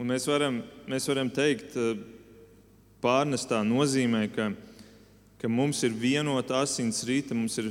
Un 0.00 0.08
mēs 0.08 0.24
varam, 0.30 0.62
mēs 0.88 1.10
varam 1.12 1.28
teikt, 1.28 1.76
eh, 1.76 2.00
pārnestā 3.04 3.60
nozīmē, 3.68 4.24
ka, 4.32 4.48
ka 5.42 5.52
mums 5.52 5.82
ir 5.84 5.92
vienota 5.92 6.62
asins 6.62 7.02
rīta, 7.04 7.36
mums 7.36 7.58
ir 7.60 7.68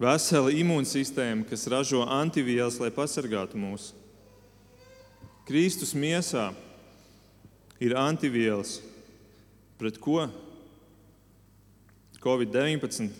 vesela 0.00 0.52
imūnsistēma, 0.54 1.46
kas 1.48 1.68
ražo 1.70 2.02
antivielas, 2.08 2.78
lai 2.82 2.90
pasargātu 2.94 3.58
mūs. 3.60 3.92
Kristus 5.44 5.92
miesā 5.92 6.52
ir 7.82 7.94
antivielas. 7.98 8.78
Pret 9.78 9.98
ko? 10.00 10.24
Covid-19. 12.24 13.10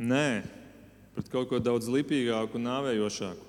Nē, 0.00 0.26
pret 1.16 1.30
kaut 1.32 1.48
ko 1.50 1.58
daudz 1.58 1.90
lipīgāku 1.90 2.56
un 2.56 2.68
nāvējošāku. 2.68 3.48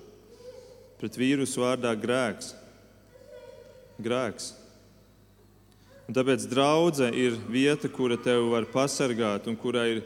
Pret 0.98 1.18
vīrusu 1.18 1.62
vārdā 1.62 1.92
grēks. 1.98 2.50
Grēks. 4.02 4.50
Un 6.10 6.16
tāpēc 6.18 6.44
draudzene 6.50 7.14
ir 7.16 7.38
vieta, 7.48 7.88
kura 7.88 8.18
tevi 8.18 8.50
var 8.50 8.66
pasargāt 8.68 9.46
un 9.46 9.56
kurā 9.56 9.86
ir 9.92 10.02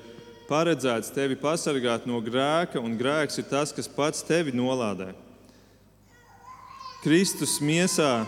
paredzēts 0.49 1.13
tevi 1.15 1.37
pasargāt 1.39 2.07
no 2.09 2.21
grēka, 2.25 2.81
un 2.81 2.97
grēks 2.99 3.41
ir 3.43 3.49
tas, 3.51 3.73
kas 3.75 3.91
pats 3.91 4.25
tevi 4.27 4.55
nolādē. 4.55 5.13
Kristus 7.05 7.59
miesā 7.63 8.25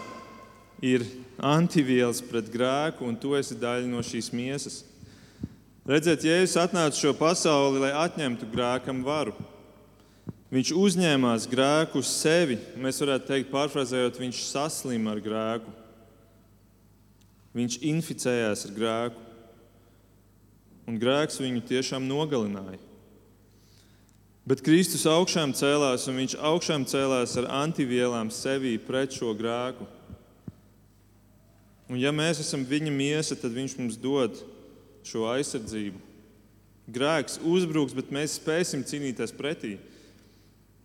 ir 0.85 1.03
antivielas 1.43 2.21
pret 2.23 2.51
grēku, 2.53 3.07
un 3.09 3.17
tu 3.19 3.35
esi 3.39 3.57
daļa 3.59 3.89
no 3.91 4.03
šīs 4.05 4.31
miesas. 4.35 4.83
Redziet, 5.89 6.27
Jēzus 6.27 6.59
atnāca 6.61 6.99
šo 6.99 7.15
pasauli, 7.17 7.81
lai 7.87 7.95
atņemtu 7.97 8.51
grēkam 8.53 9.01
varu. 9.07 9.33
Viņš 10.53 10.73
uzņēmās 10.77 11.47
grēku 11.49 12.01
uz 12.01 12.11
sevi. 12.13 12.59
Mēs 12.81 13.01
varētu 13.03 13.29
teikt, 13.29 13.51
pārfrāzējot, 13.53 14.21
viņš 14.21 14.43
saslima 14.49 15.15
ar 15.15 15.23
grēku. 15.25 15.73
Viņš 17.57 17.81
inficējās 17.89 18.67
ar 18.69 18.77
grēku. 18.77 19.28
Un 20.89 20.97
grēks 20.97 21.41
viņu 21.43 21.61
tiešām 21.69 22.07
nogalināja. 22.09 22.81
Bet 24.49 24.63
Kristus 24.65 25.05
augšām 25.05 25.53
cēlās, 25.53 26.07
un 26.09 26.23
viņš 26.23 26.39
augšām 26.41 26.87
cēlās 26.89 27.35
ar 27.37 27.51
antivielām 27.67 28.31
sevī 28.33 28.79
pret 28.81 29.13
šo 29.13 29.35
grēku. 29.37 29.85
Un 31.93 32.01
ja 32.01 32.13
mēs 32.13 32.41
esam 32.41 32.65
viņa 32.65 32.93
miesa, 32.93 33.37
tad 33.37 33.53
viņš 33.53 33.77
mums 33.77 34.01
dod 34.01 34.41
šo 35.05 35.29
aizsardzību. 35.29 36.01
Grēks 36.89 37.37
uzbruks, 37.45 37.93
bet 37.93 38.09
mēs 38.15 38.39
spēsim 38.41 38.81
cīnīties 38.89 39.37
pretī. 39.37 39.77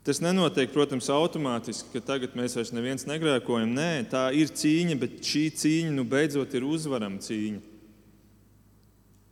Tas 0.04 0.20
nenotiek, 0.20 0.68
protams, 0.76 1.08
automātiski, 1.08 1.94
ka 1.94 2.04
tagad 2.04 2.36
mēs 2.36 2.58
vairs 2.60 2.74
neviens 2.76 3.08
negrēkojam. 3.08 3.72
Nē, 3.72 3.92
tā 4.12 4.26
ir 4.36 4.52
cīņa, 4.52 5.00
bet 5.00 5.22
šī 5.24 5.46
cīņa 5.62 5.94
nu 5.96 6.04
beidzot 6.04 6.52
ir 6.60 6.68
uzvarama 6.68 7.24
cīņa. 7.24 7.73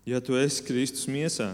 Ja 0.06 0.18
tu 0.18 0.34
esi 0.34 0.64
Kristus 0.66 1.06
miesā, 1.06 1.52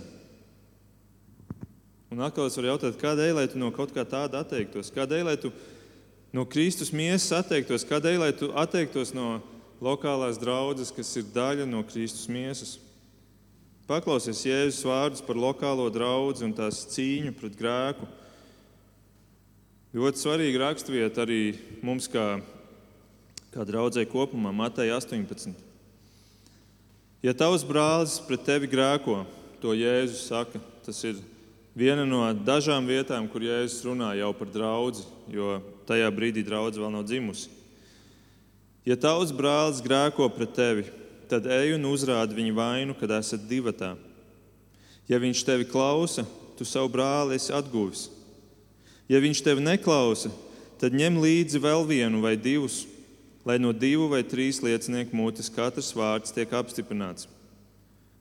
un 2.07 2.21
atkal 2.23 2.47
es 2.47 2.55
varu 2.55 2.69
jautāt, 2.71 2.95
kādēļ, 3.01 3.33
lai 3.36 3.47
tu 3.51 3.60
no 3.60 3.73
kaut 3.75 3.91
kā 3.91 4.05
tāda 4.07 4.39
atteiktos, 4.39 4.91
kādēļ, 4.95 5.23
lai 5.27 5.36
tu 5.41 5.51
no 6.31 6.45
Kristus 6.47 6.93
miesas 6.95 7.33
atteiktos, 7.41 7.83
kādēļ, 7.89 8.19
lai 8.23 8.31
tu 8.39 8.53
atteiktos 8.55 9.12
no 9.15 9.41
lokālās 9.83 10.39
draudzes, 10.39 10.93
kas 10.95 11.12
ir 11.19 11.27
daļa 11.36 11.67
no 11.67 11.83
Kristus 11.91 12.29
miesas. 12.31 12.77
Paklausies 13.88 14.45
Jēzus 14.47 14.83
vārdus 14.88 15.23
par 15.23 15.39
lokālo 15.39 15.91
draugu 15.91 16.43
un 16.47 16.55
tās 16.55 16.86
cīņu 16.91 17.36
pret 17.36 17.60
grēku. 17.60 18.07
Ļoti 19.95 20.23
svarīga 20.23 20.65
raksturvieta 20.65 21.23
arī 21.23 21.41
mums, 21.83 22.07
kā, 22.12 22.38
kā 23.51 23.67
draudzē 23.67 24.03
kopumā, 24.07 24.51
Mateja 24.55 24.99
18. 24.99 25.66
Ja 27.25 27.34
tavs 27.34 27.63
brālis 27.65 28.19
pret 28.21 28.43
tevi 28.45 28.69
grēko, 28.69 29.23
to 29.58 29.73
Jēzus 29.73 30.27
saka, 30.30 30.60
tas 30.86 30.99
ir 31.08 31.17
viena 31.73 32.06
no 32.06 32.21
dažām 32.45 32.86
vietām, 32.86 33.25
kur 33.25 33.41
Jēzus 33.41 33.82
runā 33.88 34.12
jau 34.19 34.30
par 34.38 34.51
draugu, 34.53 35.01
jo 35.34 35.58
tajā 35.89 36.12
brīdī 36.13 36.43
draudzene 36.45 36.86
vēl 36.86 36.93
nav 36.93 37.08
dzimusi. 37.10 37.49
Ja 38.86 38.95
tavs 38.95 39.34
brālis 39.34 39.82
grēko 39.84 40.30
pret 40.32 40.53
tevi, 40.56 40.86
tad 41.27 41.49
ej 41.49 41.73
un 41.75 41.89
uzrādi 41.89 42.38
viņa 42.38 42.53
vainu, 42.56 42.95
kad 42.95 43.12
esat 43.17 43.49
divatā. 43.49 43.95
Ja 45.10 45.17
viņš 45.19 45.41
tevi 45.47 45.65
klausa, 45.67 46.23
tu 46.56 46.67
savu 46.69 46.91
brāli 46.93 47.39
esi 47.39 47.49
atguvis. 47.56 48.08
Ja 49.10 49.19
viņš 49.23 49.41
tevi 49.41 49.63
neklausa, 49.65 50.30
tad 50.77 50.93
ņem 50.93 51.17
līdzi 51.23 51.62
vēl 51.63 51.82
vienu 51.89 52.21
vai 52.21 52.36
divus, 52.38 52.84
lai 53.47 53.55
no 53.63 53.71
divu 53.71 54.10
vai 54.12 54.25
trīs 54.27 54.60
liecinieku 54.60 55.15
mutes 55.15 55.47
katrs 55.47 55.93
vārds 55.95 56.33
tiek 56.36 56.51
apstiprināts. 56.51 57.29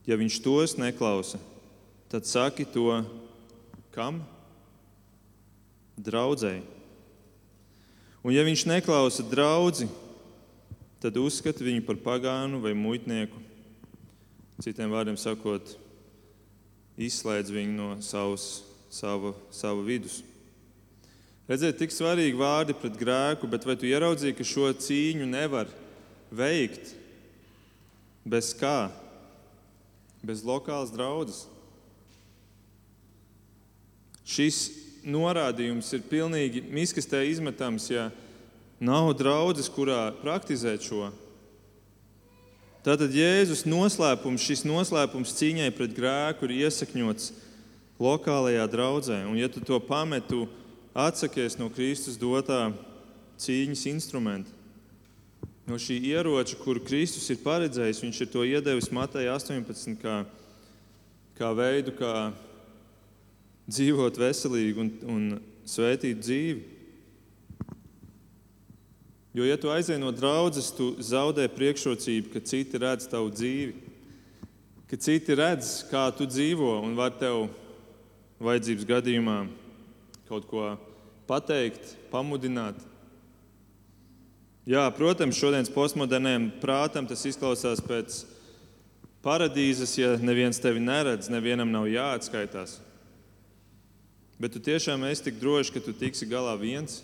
Ja 0.06 0.14
viņš 0.14 0.38
tos 0.44 0.76
neklausa, 0.78 1.40
tad 2.06 2.28
saki 2.30 2.62
to 2.70 3.00
Kam? 3.96 4.20
Draudzēji. 5.96 6.60
Un 8.20 8.34
ja 8.34 8.42
viņš 8.44 8.66
neklausa 8.68 9.24
draugu, 9.24 9.88
tad 11.00 11.16
uzskata 11.16 11.64
viņu 11.64 11.80
par 11.88 11.96
pagānu 12.04 12.60
vai 12.60 12.74
muitnieku. 12.76 13.40
Citiem 14.60 14.92
vārdiem 14.92 15.16
sakot, 15.16 15.74
izslēdz 17.00 17.54
viņu 17.56 17.74
no 17.76 17.88
savas, 18.04 18.60
sava, 18.92 19.32
sava 19.48 19.80
vidus. 19.86 20.20
Redziet, 21.46 21.76
tik 21.78 21.92
svarīgi 21.94 22.34
vārdi 22.34 22.74
pret 22.74 22.96
grēku, 22.98 23.46
bet 23.46 23.62
vai 23.68 23.76
tu 23.78 23.86
ieraudzīji, 23.86 24.34
ka 24.34 24.46
šo 24.46 24.72
cīņu 24.74 25.28
nevar 25.30 25.70
veikt 26.34 26.90
bez 28.26 28.50
kā? 28.58 28.88
Bez 30.26 30.42
lokālas 30.42 30.90
draudzes. 30.90 31.44
Šis 34.26 34.58
norādījums 35.06 35.92
ir 35.94 36.02
pilnīgi 36.10 36.64
miskastē 36.66 37.22
izmetams, 37.30 37.86
ja 37.94 38.08
nav 38.82 39.12
draudzes, 39.14 39.70
kurā 39.70 40.10
praktizēt 40.18 40.82
šo. 40.82 41.12
Tātad 42.82 43.14
Jēzus 43.14 43.62
noslēpums, 43.66 44.42
šis 44.42 44.66
noslēpums 44.66 45.38
cīņai 45.38 45.70
pret 45.74 45.94
grēku 45.94 46.46
ir 46.46 46.66
iesakņots 46.66 47.32
lokālajā 48.02 48.66
draudzē. 48.70 49.24
Un, 49.30 49.38
ja 49.38 49.46
tu 49.50 49.62
to 49.62 49.78
pametu, 49.82 50.44
atsakies 50.96 51.58
no 51.60 51.68
Kristus 51.68 52.16
dotā 52.16 52.70
cīņas 53.42 53.82
instrumenta, 53.90 54.52
no 55.68 55.76
šī 55.76 55.98
ieroča, 56.08 56.56
kuru 56.62 56.80
Kristus 56.80 57.28
ir 57.28 57.42
paredzējis, 57.44 58.00
viņš 58.00 58.20
ir 58.22 58.30
to 58.32 58.44
iedevis 58.48 58.88
Matei 58.94 59.28
18. 59.28 59.98
kā, 60.00 60.22
kā 61.36 61.50
veidu, 61.58 61.92
kā 61.98 62.30
dzīvot 63.68 64.16
veselīgu 64.22 64.80
un, 64.80 64.90
un 65.10 65.28
svētītu 65.68 66.22
dzīvi. 66.22 66.64
Jo, 69.36 69.44
ja 69.44 69.58
tu 69.60 69.68
aizej 69.68 69.98
no 70.00 70.14
draudzes, 70.16 70.70
tu 70.72 70.94
zaudē 71.02 71.44
priekšrocību, 71.52 72.32
ka 72.32 72.40
citi 72.40 72.80
redz 72.80 73.04
tavu 73.10 73.28
dzīvi, 73.34 73.74
ka 74.88 74.96
citi 74.96 75.36
redz, 75.36 75.82
kā 75.90 76.08
tu 76.16 76.24
dzīvo 76.24 76.78
un 76.86 76.96
var 76.96 77.12
tev 77.20 77.50
vajadzības 78.40 78.88
gadījumā 78.88 79.38
kaut 80.26 80.46
ko 80.48 80.70
pateikt, 81.28 81.94
pamudināt. 82.12 82.78
Jā, 84.66 84.82
protams, 84.94 85.38
šodienas 85.38 85.70
postmoderniem 85.70 86.48
prātam 86.62 87.06
tas 87.06 87.22
izklausās 87.28 87.82
pēc 87.86 88.24
paradīzes, 89.22 89.92
ja 89.98 90.14
neviens 90.18 90.58
tevi 90.62 90.82
neredz, 90.82 91.30
nevienam 91.30 91.70
nav 91.70 91.86
jāatskaitās. 91.90 92.80
Bet 94.42 94.52
tu 94.52 94.60
tiešām 94.60 95.06
esi 95.08 95.28
tik 95.28 95.38
drošs, 95.40 95.70
ka 95.72 95.80
tu 95.80 95.94
tiksi 95.96 96.28
galā 96.28 96.56
viens. 96.60 97.00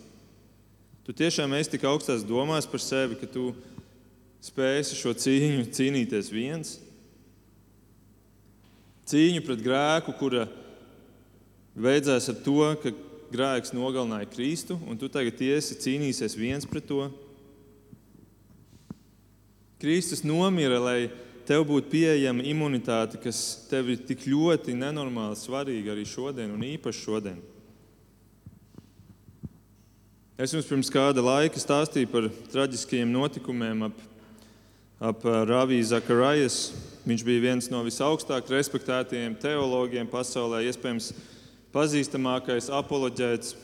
Tu 1.06 1.14
tiešām 1.16 1.54
esi 1.56 1.72
tik 1.74 1.86
augstās 1.88 2.26
domās 2.26 2.66
par 2.68 2.82
sevi, 2.82 3.16
ka 3.18 3.30
tu 3.30 3.52
spēsi 4.42 4.98
šo 4.98 5.14
cīņu 5.16 5.70
cīnīties 5.74 6.32
viens. 6.34 6.74
Cīņu 9.06 9.42
pret 9.46 9.62
grēku, 9.62 10.14
kura 10.18 10.44
beidzās 11.74 12.28
ar 12.30 12.42
to, 12.44 12.68
ka 12.82 12.92
grēks 13.32 13.72
nogalināja 13.74 14.28
Kristu, 14.30 14.76
un 14.86 14.98
tu 15.00 15.08
tagad 15.12 15.38
tiesi 15.40 15.78
cīnīsies 15.80 16.36
viens 16.38 16.68
pret 16.68 16.86
to. 16.88 17.06
Kristus 19.82 20.22
nomira, 20.22 20.78
lai 20.78 20.98
tev 21.48 21.64
būtu 21.66 21.90
pieejama 21.90 22.44
imunitāte, 22.46 23.18
kas 23.22 23.66
tev 23.70 23.90
ir 23.90 24.04
tik 24.06 24.28
ļoti 24.30 24.76
nenormāli 24.78 25.38
svarīga 25.40 25.94
arī 25.94 26.04
šodien, 26.06 26.52
un 26.54 26.62
īpaši 26.68 27.02
šodien. 27.02 27.40
Es 30.38 30.54
jums 30.54 30.66
pirms 30.66 30.90
kāda 30.90 31.22
laika 31.22 31.60
stāstīju 31.60 32.08
par 32.10 32.30
traģiskajiem 32.54 33.10
notikumiem 33.12 33.84
ap, 33.88 33.98
ap 35.12 35.26
Raviju 35.50 35.84
Zakarajas. 35.90 36.56
Viņš 37.02 37.22
bija 37.26 37.42
viens 37.42 37.68
no 37.70 37.82
visaugstāk 37.82 38.46
respektētajiem 38.50 39.34
teologiem 39.42 40.06
pasaulē, 40.10 40.62
iespējams, 40.70 41.10
pazīstamākais 41.74 42.70
apoloģēts. 42.72 43.54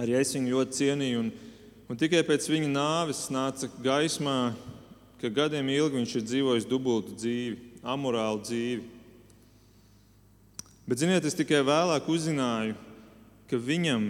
Arī 0.00 0.16
es 0.18 0.34
viņu 0.34 0.54
ļoti 0.56 0.78
cienīju. 0.78 1.24
Un, 1.24 1.32
un 1.92 2.00
tikai 2.00 2.22
pēc 2.26 2.48
viņa 2.48 2.70
nāves 2.72 3.26
nāca 3.34 3.68
gaismā 3.82 4.52
ka 5.22 5.30
gadiem 5.30 5.68
ilgi 5.70 6.00
viņš 6.00 6.12
ir 6.18 6.24
dzīvojis 6.26 6.64
dubultu 6.66 7.14
dzīvi, 7.14 7.54
amorālu 7.86 8.40
dzīvi. 8.42 8.82
Bet, 10.82 10.98
ziniet, 10.98 11.22
es 11.22 11.36
tikai 11.38 11.60
vēlāk 11.62 12.08
uzzināju, 12.10 12.74
ka 13.46 13.60
viņam 13.62 14.08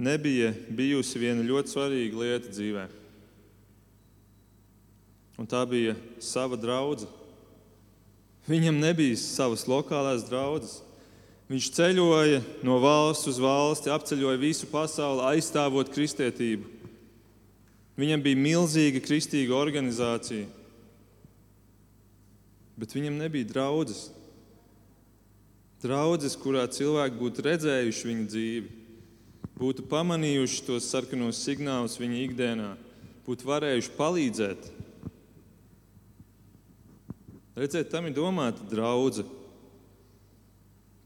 nebija 0.00 0.54
bijusi 0.72 1.20
viena 1.20 1.44
ļoti 1.44 1.74
svarīga 1.74 2.22
lieta 2.22 2.48
dzīvē. 2.48 2.86
Un 5.36 5.48
tā 5.48 5.60
bija 5.68 5.92
sava 6.24 6.56
draudzene. 6.56 7.12
Viņam 8.48 8.80
nebija 8.80 9.20
savas 9.20 9.66
lokālās 9.68 10.24
draudzes. 10.24 10.80
Viņš 11.50 11.66
ceļoja 11.74 12.44
no 12.62 12.76
valsts 12.78 13.26
uz 13.26 13.40
valsti, 13.42 13.90
apceļoja 13.90 14.38
visu 14.38 14.68
pasauli, 14.70 15.24
aizstāvot 15.32 15.88
kristietību. 15.90 16.68
Viņam 17.98 18.22
bija 18.22 18.38
milzīga 18.38 19.00
kristīga 19.02 19.56
organizācija, 19.58 20.46
bet 22.78 22.94
viņam 22.94 23.18
nebija 23.18 23.48
draudzes. 23.50 24.04
Draudzes, 25.82 26.36
kurā 26.38 26.68
cilvēki 26.70 27.18
būtu 27.18 27.42
redzējuši 27.48 28.08
viņa 28.12 28.28
dzīvi, 28.30 28.70
būtu 29.58 29.88
pamanījuši 29.90 30.62
tos 30.68 30.86
sarkanos 30.92 31.42
signālus 31.42 31.98
viņa 31.98 32.22
ikdienā, 32.28 32.70
būtu 33.26 33.50
varējuši 33.50 33.94
palīdzēt. 33.98 34.70
Redziet, 37.58 37.90
tam 37.90 38.06
ir 38.06 38.14
domāta 38.14 38.62
draudzene. 38.70 39.39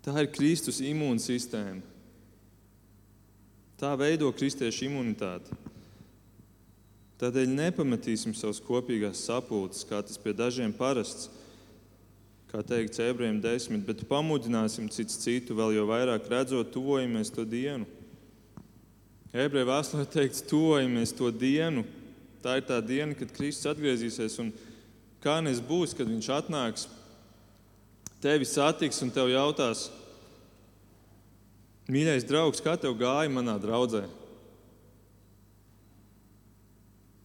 Tā 0.04 0.12
ir 0.20 0.28
Kristus 0.28 0.82
imūnsistēma. 0.84 1.80
Tā 3.80 3.94
veido 3.96 4.28
kristiešu 4.36 4.86
imunitāti. 4.86 5.56
Tādēļ 7.20 7.54
nepametīsim 7.54 8.34
savus 8.36 8.60
kopīgās 8.62 9.22
sapulces, 9.24 9.86
kā 9.88 10.02
tas 10.04 10.20
pie 10.20 10.34
dažiem 10.36 10.74
parasts, 10.76 11.30
kā 12.50 12.60
teikts 12.66 13.00
ebrejiem 13.02 13.40
desmit, 13.42 13.84
bet 13.86 14.04
pamudināsim 14.10 14.90
cits 14.92 15.16
citu, 15.22 15.56
vēl 15.56 15.76
jau 15.78 15.86
vairāk 15.88 16.28
redzot, 16.30 16.72
tuvojamies 16.74 17.32
to 17.32 17.46
dienu. 17.48 17.88
Ebreju 19.34 19.70
vēsturē 19.70 20.04
teikts, 20.06 20.44
tuvojamies 20.46 21.14
to 21.16 21.32
dienu. 21.34 21.86
Tā 22.44 22.60
ir 22.60 22.68
tā 22.68 22.78
diena, 22.84 23.16
kad 23.18 23.32
Kristus 23.34 23.72
atgriezīsies. 23.72 24.36
Un 24.42 24.52
kā 25.24 25.40
nes 25.42 25.58
būs, 25.64 25.96
kad 25.96 26.06
viņš 26.06 26.28
atnāks, 26.36 26.86
tevi 28.22 28.46
satiks 28.46 29.02
un 29.02 29.10
tev 29.14 29.32
jautās, 29.32 29.88
mīļais 31.90 32.26
draugs, 32.28 32.62
kā 32.64 32.76
tev 32.80 32.96
gāja 33.00 33.32
manā 33.32 33.56
draudzē? 33.60 34.04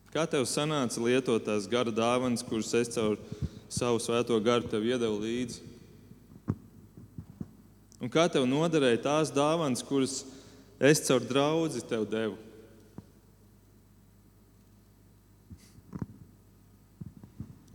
Kā 0.10 0.26
tev 0.26 0.47
sanāca 0.49 1.01
lietot 1.05 1.45
tās 1.45 1.68
gara 1.70 1.93
dāvanas, 1.93 2.41
kuras 2.41 2.74
es 2.74 2.89
caur 2.95 3.20
savu 3.70 4.01
svēto 4.01 4.39
garu 4.41 4.66
tev 4.68 4.88
iedevu 4.88 5.22
līdzi? 5.22 5.62
Un 7.99 8.10
kā 8.10 8.26
tev 8.32 8.47
noderēja 8.49 9.03
tās 9.03 9.32
dāvanas, 9.36 9.84
kuras 9.86 10.24
es 10.80 11.03
caur 11.05 11.22
draugu 11.22 11.84
tev 11.86 12.07
devu? 12.10 12.38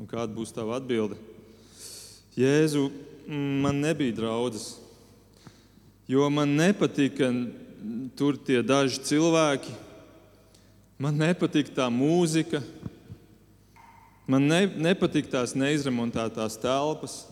Un 0.01 0.09
kāda 0.11 0.35
būs 0.35 0.53
tava 0.53 0.80
atbilde? 0.80 1.16
Jēzu, 2.35 2.89
man 3.30 3.78
nebija 3.78 4.16
draudzes, 4.16 4.72
jo 6.09 6.30
man 6.30 6.57
nepatika 6.57 7.30
tur 8.16 8.36
tie 8.36 8.62
daži 8.62 9.00
cilvēki, 9.05 9.72
man 11.00 11.16
nepatika 11.20 11.72
tā 11.82 11.90
mūzika, 11.92 12.62
man 14.28 14.48
ne, 14.48 14.64
nepatika 14.88 15.38
tās 15.38 15.57
neizremontētās 15.57 16.59
telpas. 16.61 17.22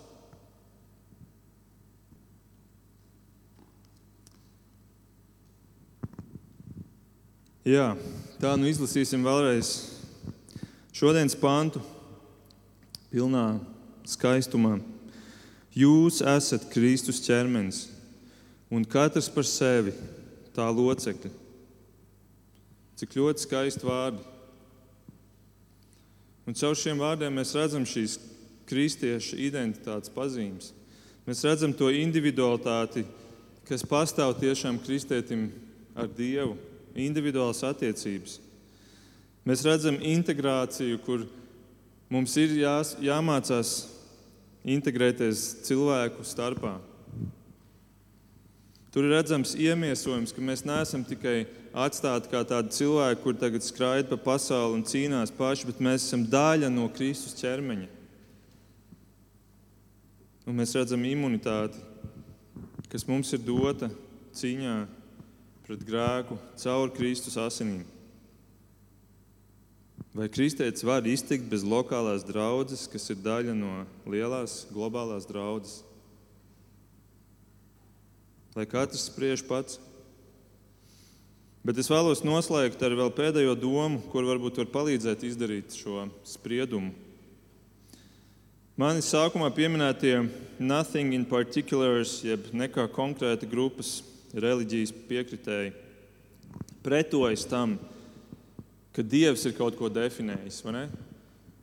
Jā, 7.63 7.93
tā 8.43 8.57
nu 8.59 8.67
izlasīsim 8.67 9.23
vēlreiz 9.23 9.69
šodienas 10.91 11.37
pantu 11.39 11.79
pilnā 13.13 13.61
skaistumā. 14.09 14.81
Jūs 15.73 16.19
esat 16.27 16.67
Kristus 16.73 17.23
ķermenis, 17.23 17.92
un 18.73 18.85
katrs 18.89 19.29
par 19.29 19.45
sevi 19.45 19.93
tā 20.57 20.65
locekļi. 20.73 21.31
Cik 22.97 23.17
ļoti 23.19 23.45
skaisti 23.45 23.85
vārdi. 23.85 24.23
Un 26.49 26.57
caur 26.59 26.79
šiem 26.79 27.01
vārdiem 27.03 27.35
mēs 27.37 27.53
redzam 27.55 27.85
šīs 27.87 28.17
kristiešu 28.69 29.37
identitātes 29.45 30.13
pazīmes. 30.13 30.73
Mēs 31.29 31.45
redzam 31.47 31.75
to 31.77 31.91
individualitāti, 31.95 33.05
kas 33.69 33.85
pastāv 33.87 34.35
tiešām 34.41 34.81
kristētim 34.83 35.51
ar 35.95 36.09
Dievu 36.11 36.57
individuālas 36.99 37.63
attiecības. 37.69 38.39
Mēs 39.47 39.65
redzam 39.67 39.99
integrāciju, 40.01 40.99
kur 41.05 41.27
mums 42.13 42.35
ir 42.41 42.57
jās, 42.63 42.95
jāmācās 43.03 43.75
integrēties 44.65 45.45
cilvēku 45.67 46.25
starpā. 46.27 46.77
Tur 48.93 49.07
ir 49.07 49.15
redzams 49.15 49.55
iemiesojums, 49.57 50.35
ka 50.37 50.43
mēs 50.45 50.67
neesam 50.69 51.01
tikai 51.09 51.47
atstāti 51.73 52.29
kā 52.29 52.43
tādi 52.45 52.75
cilvēki, 52.77 53.23
kur 53.23 53.37
tagad 53.41 53.65
skraida 53.65 54.11
pa 54.11 54.19
pasauli 54.21 54.77
un 54.77 54.85
cīnās 54.85 55.33
paši, 55.33 55.71
bet 55.71 55.81
mēs 55.81 56.05
esam 56.05 56.27
daļa 56.29 56.69
no 56.69 56.91
Kristus 56.93 57.39
ķermeņa. 57.39 57.89
Un 60.45 60.59
mēs 60.59 60.75
redzam 60.77 61.07
imunitāti, 61.09 61.81
kas 62.93 63.07
mums 63.09 63.33
ir 63.33 63.41
dota 63.47 63.89
cīņā 64.37 64.75
pret 65.65 65.87
grēku 65.89 66.37
caur 66.61 66.93
Kristus 66.93 67.39
asinīm. 67.41 67.87
Vai 70.13 70.29
kristietis 70.29 70.85
var 70.85 71.07
iztikt 71.09 71.47
bez 71.49 71.65
lokālās 71.65 72.27
draudzes, 72.29 72.85
kas 72.93 73.09
ir 73.15 73.23
daļa 73.25 73.57
no 73.57 73.87
lielās 74.05 74.67
globālās 74.69 75.25
draudzes? 75.25 75.81
Lai 78.53 78.67
katrs 78.69 79.07
spriež 79.09 79.41
pats. 79.49 79.79
Bet 81.65 81.79
es 81.79 81.89
vēlos 81.89 82.21
noslēgt 82.27 82.83
ar 82.85 82.93
vēl 82.99 83.13
pēdējo 83.15 83.55
domu, 83.57 84.03
kur 84.13 84.27
varbūt 84.29 84.59
var 84.61 84.69
palīdzēt 84.75 85.23
izdarīt 85.25 85.77
šo 85.79 86.09
spriedumu. 86.27 86.91
Manis 88.77 89.09
sākumā 89.13 89.49
pieminētie 89.55 90.17
nothing 90.59 91.15
in 91.17 91.25
particulars, 91.29 92.19
jeb 92.27 92.51
nekā 92.57 92.89
konkrēta 92.93 93.49
grupas 93.49 94.01
reliģijas 94.35 94.93
piekritēji, 95.09 95.73
pretojas 96.85 97.47
tam, 97.49 97.79
ka 98.93 99.05
Dievs 99.07 99.47
ir 99.49 99.57
kaut 99.57 99.79
ko 99.79 99.89
definējis. 99.93 100.61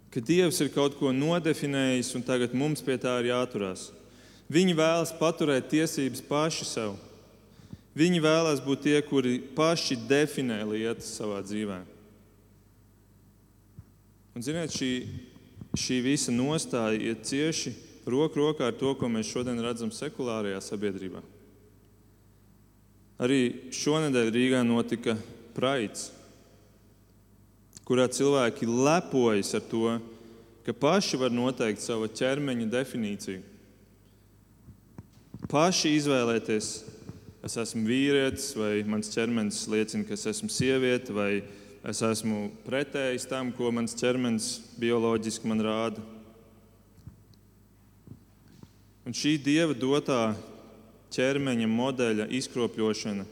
Ka 0.09 0.25
Dievs 0.25 0.61
ir 0.63 0.73
kaut 0.73 0.97
ko 0.97 1.13
nodefinējis, 1.13 2.15
un 2.17 2.25
tagad 2.25 2.55
mums 2.57 2.81
pie 2.85 2.97
tā 3.01 3.19
ir 3.21 3.33
jāturās. 3.33 3.89
Viņi 4.49 4.73
vēlas 4.73 5.13
paturēt 5.13 5.69
tiesības 5.69 6.23
paši 6.25 6.65
sev. 6.65 6.95
Viņi 7.97 8.21
vēlas 8.23 8.61
būt 8.63 8.85
tie, 8.87 8.97
kuri 9.05 9.37
paši 9.55 9.97
definē 10.09 10.61
lietas 10.65 11.11
savā 11.19 11.41
dzīvē. 11.45 11.79
Un, 14.33 14.45
ziniet, 14.45 14.73
šī, 14.73 14.91
šī 15.77 15.99
visa 16.05 16.33
nostāja 16.33 16.97
iet 16.97 17.25
cieši 17.29 17.75
roku 18.09 18.41
rokā 18.41 18.69
ar 18.69 18.77
to, 18.77 18.93
ko 18.97 19.09
mēs 19.11 19.29
šodien 19.29 19.59
redzam 19.61 19.91
sekulārajā 19.93 20.61
sabiedrībā. 20.63 21.21
Arī 23.19 23.69
šonadēļ 23.75 24.31
Rīgā 24.31 24.63
notika 24.63 25.17
praids, 25.53 26.07
kurā 27.85 28.07
cilvēki 28.07 28.69
lepojas 28.69 29.51
ar 29.59 29.65
to, 29.67 29.97
ka 30.65 30.73
paši 30.73 31.19
var 31.19 31.33
noteikt 31.33 31.83
savu 31.83 32.07
ķermeņa 32.07 32.69
definīciju. 32.71 33.41
Paši 35.49 35.95
izvēlēties, 35.97 36.65
es 37.41 37.55
esmu 37.57 37.87
vīrietis, 37.89 38.51
vai 38.53 38.83
mans 38.85 39.07
ķermenis 39.09 39.63
liecina, 39.71 40.05
ka 40.05 40.13
es 40.13 40.27
esmu 40.29 40.49
sieviete, 40.53 41.09
vai 41.09 41.39
es 41.89 42.01
esmu 42.05 42.51
pretējs 42.67 43.25
tam, 43.31 43.49
ko 43.57 43.71
mans 43.73 43.97
ķermenis 43.97 44.51
bioloģiski 44.77 45.49
man 45.49 45.65
rāda. 45.65 46.03
Un 49.09 49.17
šī 49.17 49.39
dieva 49.41 49.73
dotā 49.73 50.35
ķermeņa 51.17 51.71
modeļa 51.73 52.29
izkropļošana 52.43 53.25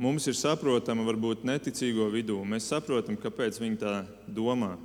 mums 0.00 0.24
ir 0.24 0.40
saprotama 0.40 1.04
varbūt 1.04 1.44
neticīgo 1.44 2.08
vidū. 2.16 2.40
Mēs 2.48 2.72
saprotam, 2.72 3.20
kāpēc 3.20 3.60
viņi 3.60 3.82
tā 3.84 3.94
domā. 4.24 4.78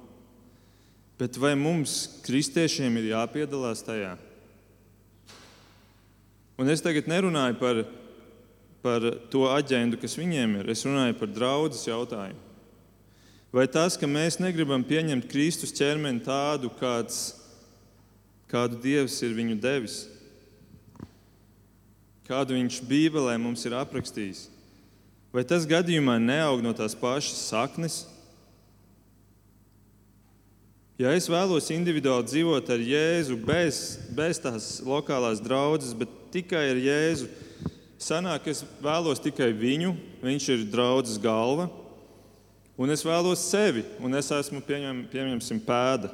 Bet 1.15 1.39
vai 1.39 1.55
mums, 1.55 2.01
kristiešiem, 2.27 2.99
ir 2.99 3.13
jāpiedalās 3.15 3.87
tajā? 3.87 4.17
Un 6.55 6.71
es 6.71 6.83
tagad 6.83 7.09
nerunāju 7.11 7.57
par, 7.59 7.83
par 8.83 9.05
to 9.31 9.43
aģendu, 9.51 9.99
kas 9.99 10.15
viņiem 10.15 10.61
ir. 10.61 10.71
Es 10.71 10.85
runāju 10.87 11.17
par 11.19 11.31
draudzes 11.35 11.83
jautājumu. 11.89 12.41
Vai 13.55 13.67
tas, 13.71 13.95
ka 13.95 14.07
mēs 14.07 14.35
negribam 14.43 14.83
pieņemt 14.83 15.29
Kristus 15.31 15.71
ķermeni 15.75 16.23
tādu, 16.25 16.67
kāds, 16.75 17.37
kādu 18.51 18.81
Dievs 18.83 19.15
ir 19.23 19.35
viņu 19.37 19.55
devis, 19.63 20.01
kādu 22.27 22.57
viņš 22.57 22.81
Bībelē 22.89 23.37
mums 23.39 23.63
ir 23.63 23.77
aprakstījis, 23.79 24.49
vai 25.31 25.45
tas 25.47 25.67
gadījumā 25.69 26.17
neaug 26.19 26.63
no 26.65 26.73
tās 26.75 26.97
pašas 26.99 27.45
saknes? 27.47 28.01
Ja 30.95 31.11
es 31.11 31.25
vēlos 31.27 31.65
individuāli 31.75 32.23
dzīvot 32.29 32.69
ar 32.71 32.79
Jēzu, 32.79 33.35
bez, 33.43 33.77
bez 34.15 34.37
tās 34.39 34.67
lokālās 34.79 35.41
draudzes, 35.43 35.91
bet 35.91 36.11
tikai 36.31 36.61
ar 36.71 36.77
Jēzu, 36.79 37.27
sanāk, 37.99 38.45
es 38.47 38.61
vēlos 38.79 39.19
tikai 39.19 39.49
viņu, 39.51 39.91
viņš 40.23 40.45
ir 40.53 40.61
draudzes 40.71 41.17
galva, 41.19 41.65
un 42.79 42.93
es 42.95 43.03
vēlos 43.03 43.43
sevi, 43.43 43.83
un 43.99 44.15
es 44.15 44.31
esmu 44.31 44.61
pieņem, 44.63 45.01
pieņemsim 45.11 45.59
pēda. 45.67 46.13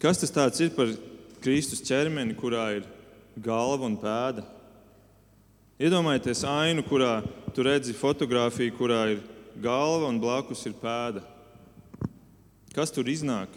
Kas 0.00 0.24
tas 0.24 0.62
ir 0.64 0.72
par 0.72 0.94
Kristus 1.44 1.84
ķermeni, 1.84 2.32
kurā 2.40 2.70
ir 2.78 2.86
galva 3.36 3.84
un 3.84 3.98
pēda. 4.00 4.46
Iedomājieties 5.80 6.40
ainu, 6.48 6.86
kurā 6.88 7.18
tu 7.52 7.68
redzi 7.68 7.92
fotografiju, 7.96 8.72
kurā 8.80 9.02
ir 9.12 9.20
galva 9.60 10.08
un 10.08 10.20
blakus 10.20 10.64
ir 10.68 10.72
pēda. 10.80 11.20
Kas 12.74 12.92
tur 12.94 13.08
iznāk? 13.10 13.52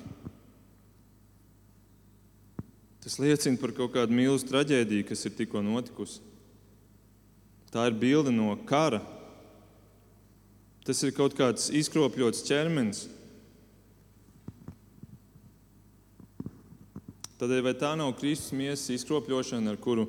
Tas 3.03 3.19
liecina 3.19 3.59
par 3.59 3.73
kaut 3.75 3.93
kādu 3.93 4.15
milzu 4.15 4.47
traģēdiju, 4.49 5.07
kas 5.09 5.25
ir 5.27 5.35
tikko 5.37 5.61
notikusi. 5.65 6.21
Tā 7.73 7.89
ir 7.89 7.97
bilde 7.99 8.31
no 8.31 8.53
kara. 8.69 9.01
Tas 10.87 10.99
ir 11.03 11.13
kaut 11.15 11.35
kāds 11.37 11.69
izkropļots 11.73 12.45
ķermenis, 12.47 13.05
Tādēļ 17.43 17.63
vai 17.65 17.73
tā 17.75 17.89
nav 17.99 18.13
Kristus 18.15 18.53
miesas 18.55 18.87
izkropļošana, 18.93 19.73
ar 19.73 19.79
kuru 19.83 20.05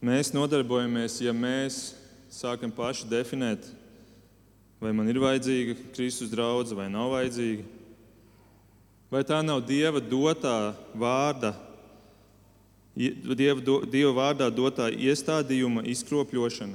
mēs 0.00 0.30
nodarbojamies, 0.32 1.18
ja 1.20 1.34
mēs 1.36 1.90
sākam 2.32 2.72
paši 2.72 3.10
definēt, 3.10 3.66
vai 4.80 4.94
man 4.96 5.10
ir 5.12 5.20
vajadzīga 5.20 5.74
Kristus 5.92 6.32
draudzene 6.32 6.78
vai 6.78 6.86
nav 6.88 7.12
vajadzīga? 7.12 7.66
Vai 9.14 9.20
tā 9.22 9.36
nav 9.46 9.60
Dieva 9.62 10.00
dotā 10.02 10.74
vārda, 10.90 11.52
Dieva, 12.98 13.60
do, 13.62 13.76
Dieva 13.86 14.10
vārdā 14.16 14.48
dotā 14.50 14.88
iestādījuma 14.90 15.84
izkropļošana? 15.92 16.74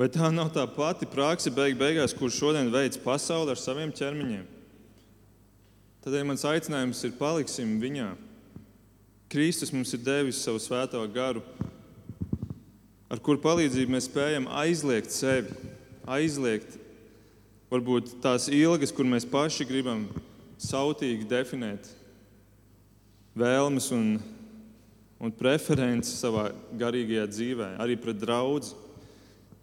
Vai 0.00 0.08
tā 0.08 0.30
nav 0.32 0.48
tā 0.56 0.64
pati 0.64 1.04
praksa 1.04 1.52
beig 1.52 1.76
beigās, 1.76 2.16
kur 2.16 2.32
šodien 2.32 2.72
veids 2.72 2.96
pasauli 2.96 3.52
ar 3.52 3.60
saviem 3.60 3.92
ķermeņiem? 3.92 4.48
Tādēļ 6.06 6.26
mans 6.32 6.48
aicinājums 6.48 7.04
ir 7.04 7.14
paliksim 7.20 7.76
viņā. 7.84 8.08
Kristus 9.28 9.76
mums 9.76 9.92
ir 9.92 10.00
devis 10.08 10.40
savu 10.40 10.62
svēto 10.62 11.04
garu, 11.12 11.44
ar 13.12 13.20
kuru 13.20 13.44
palīdzību 13.44 13.92
mēs 13.92 14.08
spējam 14.08 14.48
aizliegt 14.56 15.12
sevi, 15.12 15.52
aizliegt 16.08 16.78
varbūt 17.68 18.22
tās 18.24 18.48
ilgas, 18.48 18.92
kur 18.94 19.04
mēs 19.04 19.28
paši 19.28 19.68
gribam 19.68 20.08
sautīgi 20.64 21.28
definēt 21.28 21.90
vēlmes 23.34 23.90
un, 23.94 24.16
un 25.18 25.34
preferences 25.34 26.20
savā 26.22 26.48
garīgajā 26.78 27.26
dzīvē, 27.30 27.68
arī 27.82 27.98
pret 28.00 28.20
draugu. 28.20 28.72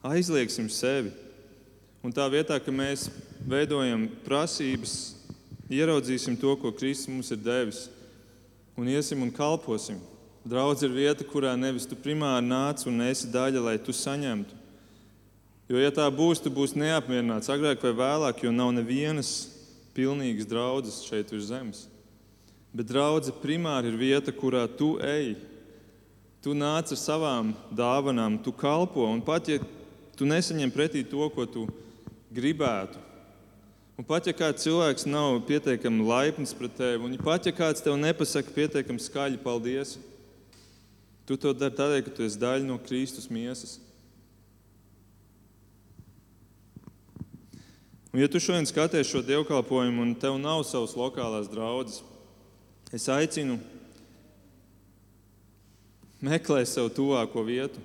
Aizliegsim 0.02 0.70
sevi. 0.74 1.12
Un 2.02 2.14
tā 2.14 2.26
vietā, 2.34 2.58
ka 2.58 2.74
mēs 2.74 3.06
veidojam 3.46 4.08
prasības, 4.26 5.14
ieraudzīsim 5.72 6.36
to, 6.42 6.56
ko 6.58 6.72
Kristus 6.74 7.12
mums 7.12 7.30
ir 7.32 7.38
devis, 7.38 7.84
un 8.74 8.90
iesim 8.90 9.22
un 9.22 9.30
kalposim. 9.32 10.00
Draudz 10.42 10.82
ir 10.82 10.90
vieta, 10.96 11.26
kurā 11.28 11.54
nevis 11.54 11.86
tu 11.86 11.94
primāri 11.94 12.48
nāc 12.48 12.82
un 12.90 13.04
esi 13.06 13.30
daļa, 13.30 13.62
lai 13.62 13.78
tu 13.78 13.94
saņemtu. 13.94 14.58
Jo, 15.70 15.78
ja 15.78 15.92
tā 15.94 16.08
būs, 16.12 16.42
tu 16.42 16.50
būsi 16.52 16.82
neapmierināts 16.82 17.52
agrāk 17.54 17.86
vai 17.86 17.94
vēlāk, 17.96 18.42
jo 18.44 18.52
nav 18.52 18.74
nevienas 18.76 19.61
pilnīgas 19.96 20.50
draudzes 20.50 21.02
šeit 21.08 21.32
uz 21.36 21.50
zemes. 21.50 21.86
Bet 22.72 22.88
draudzene 22.88 23.42
primāri 23.42 23.92
ir 23.92 24.00
vieta, 24.00 24.32
kurā 24.32 24.64
tu 24.68 24.96
ej. 25.04 25.36
Tu 26.42 26.56
nāc 26.58 26.90
ar 26.94 26.98
savām 26.98 27.52
dāvanām, 27.76 28.40
tu 28.42 28.54
kalpo. 28.56 29.04
Un 29.06 29.22
pat 29.22 29.50
ja 29.52 29.60
tu 30.18 30.26
nesaņem 30.26 30.72
pretī 30.74 31.04
to, 31.08 31.28
ko 31.36 31.46
tu 31.46 31.66
gribētu, 32.34 32.98
un 34.00 34.08
pat 34.08 34.26
ja 34.26 34.34
kāds 34.34 34.64
cilvēks 34.64 35.04
nav 35.06 35.42
pietiekami 35.46 36.06
laipns 36.08 36.56
pret 36.58 36.74
tevi, 36.80 37.04
un 37.04 37.18
pat 37.22 37.46
ja 37.46 37.54
kāds 37.54 37.84
tev 37.84 38.00
nepasaka 38.00 38.56
pietiekami 38.56 39.04
skaļi 39.04 39.42
paldies, 39.44 39.98
Tu 41.32 41.38
to 41.40 41.54
dari 41.56 41.72
tādēļ, 41.72 42.02
ka 42.04 42.12
tu 42.12 42.26
esi 42.26 42.40
daļa 42.42 42.66
no 42.68 42.76
Kristus 42.82 43.30
miesas. 43.32 43.78
Un, 48.12 48.20
ja 48.20 48.28
tu 48.28 48.42
šodien 48.44 48.68
skaties 48.68 49.08
šo 49.08 49.22
dievkalpojumu 49.24 50.04
un 50.04 50.16
tev 50.20 50.36
nav 50.36 50.66
savas 50.68 50.98
lokālās 51.00 51.48
draudzes, 51.48 52.02
es 52.92 53.08
aicinu 53.08 53.56
meklēt 56.20 56.68
sev 56.68 56.90
tuvāko 56.92 57.46
vietu. 57.48 57.80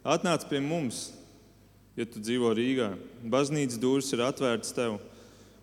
Atnāc 0.00 0.46
pie 0.48 0.62
mums, 0.64 1.10
ja 1.98 2.06
tu 2.08 2.22
dzīvo 2.22 2.54
Rīgā. 2.56 2.94
Baznīcas 3.28 3.76
durvis 3.82 4.08
ir 4.16 4.24
atvērtas 4.24 4.72
tev. 4.72 4.96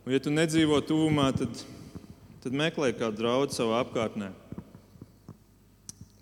Un, 0.03 0.13
ja 0.13 0.21
tu 0.21 0.29
nedzīvo 0.29 0.77
tuvumā, 0.85 1.31
tad, 1.33 1.65
tad 2.45 2.53
meklē 2.53 2.91
kādu 2.93 3.23
draugu 3.23 3.55
savā 3.55 3.81
apkārtnē. 3.81 4.29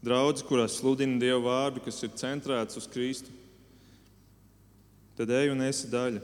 Draudzes, 0.01 0.47
kurās 0.47 0.79
sludina 0.79 1.19
Dieva 1.21 1.43
vārdu, 1.43 1.83
kas 1.83 1.99
ir 2.05 2.15
centrēts 2.17 2.79
uz 2.79 2.87
Kristu, 2.89 3.35
tad 5.19 5.29
ej 5.35 5.51
un 5.51 5.61
esi 5.67 5.91
daļa. 5.91 6.23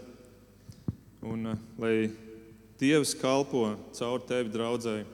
Un, 1.26 1.46
uh, 1.46 1.58
lai 1.82 2.10
Dievs 2.78 3.16
kalpo 3.18 3.72
caur 3.98 4.22
tevi 4.30 4.52
draudzēji, 4.54 5.06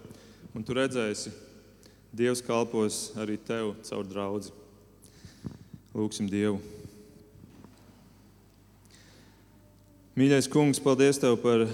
un 0.52 0.66
tu 0.68 0.76
redzēsi, 0.76 1.32
Dievs 2.14 2.44
kalpos 2.44 3.14
arī 3.16 3.38
tev 3.40 3.72
caur 3.88 4.04
draugu. 4.08 4.52
Lūksim 5.94 6.28
Dievu. 6.28 6.60
Mīļais 10.20 10.50
kungs, 10.52 10.82
paldies 10.84 11.22
tev 11.22 11.40
par 11.42 11.68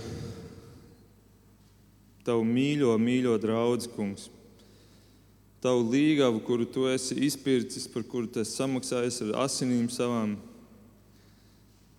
tavu 2.28 2.46
mīļo, 2.46 2.94
mīļo 3.02 3.40
draugu, 3.42 3.90
kungs 3.96 4.30
tavu 5.60 5.84
līgavu, 5.92 6.40
kuru 6.48 6.66
tu 6.66 6.88
esi 6.88 7.18
izpircis, 7.28 7.88
par 7.92 8.06
kuru 8.08 8.30
tu 8.32 8.40
esi 8.40 8.56
samaksājis 8.56 9.22
ar 9.26 9.34
asinīm 9.44 9.90
savām, 9.92 10.38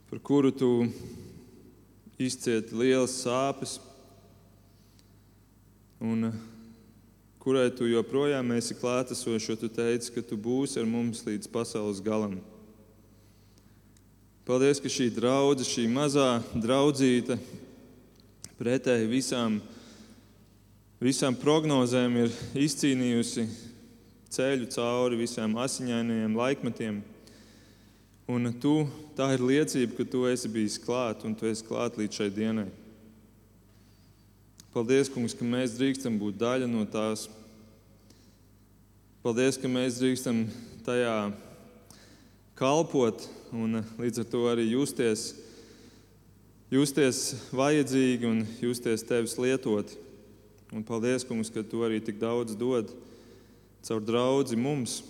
par 0.09 0.23
kuru 0.25 0.53
tu 0.53 0.71
izcieti 2.21 2.77
lielas 2.77 3.17
sāpes, 3.23 3.79
un 6.01 6.31
kurai 7.41 7.69
tu 7.73 7.89
joprojām 7.89 8.53
esi 8.57 8.77
klātesošs, 8.77 9.49
jo 9.49 9.57
tu 9.59 9.73
teici, 9.73 10.13
ka 10.15 10.23
tu 10.25 10.37
būsi 10.37 10.81
ar 10.81 10.89
mums 10.89 11.25
līdz 11.27 11.49
pasaules 11.53 12.03
galam. 12.05 12.39
Paldies, 14.45 14.81
ka 14.83 14.91
šī 14.93 15.09
draudzene, 15.15 15.69
šī 15.69 15.89
mazā 15.93 16.31
draudzīte, 16.55 17.37
pretēji 18.61 19.09
visām 19.09 19.61
visām 21.01 21.33
prognozēm 21.41 22.17
ir 22.21 22.33
izcīnījusi 22.61 23.47
ceļu 24.31 24.69
cauri 24.75 25.17
visiem 25.23 25.57
asiņainajiem 25.57 26.37
laikmetiem. 26.37 27.01
Un 28.31 28.47
tu, 28.63 28.85
tā 29.19 29.33
ir 29.35 29.43
liecība, 29.43 29.97
ka 29.97 30.05
tu 30.07 30.21
esi 30.31 30.47
bijis 30.53 30.77
klāt 30.79 31.25
un 31.27 31.33
tu 31.35 31.49
esi 31.51 31.65
klāt 31.67 31.97
līdz 31.99 32.21
šai 32.21 32.29
dienai. 32.31 32.69
Paldies, 34.71 35.11
kungs, 35.11 35.35
ka 35.35 35.43
mēs 35.43 35.75
drīkstam 35.75 36.15
būt 36.21 36.37
daļa 36.39 36.69
no 36.71 36.85
tās. 36.87 37.25
Paldies, 39.25 39.59
ka 39.59 39.67
mēs 39.67 39.99
drīkstam 39.99 40.45
tajā 40.87 41.17
kalpot 42.61 43.27
un 43.51 43.81
līdz 43.99 44.23
ar 44.23 44.31
to 44.31 44.45
arī 44.53 44.69
justies, 44.77 45.33
justies 46.71 47.35
vajadzīgi 47.51 48.31
un 48.31 48.47
justies 48.63 49.03
tevis 49.11 49.35
lietoti. 49.43 49.99
Un 50.71 50.87
paldies, 50.87 51.27
kungs, 51.27 51.51
ka 51.51 51.67
tu 51.67 51.83
arī 51.83 51.99
tik 51.99 52.23
daudz 52.23 52.55
dod 52.55 52.95
caur 53.83 54.07
draugu 54.07 54.55
mums, 54.55 55.01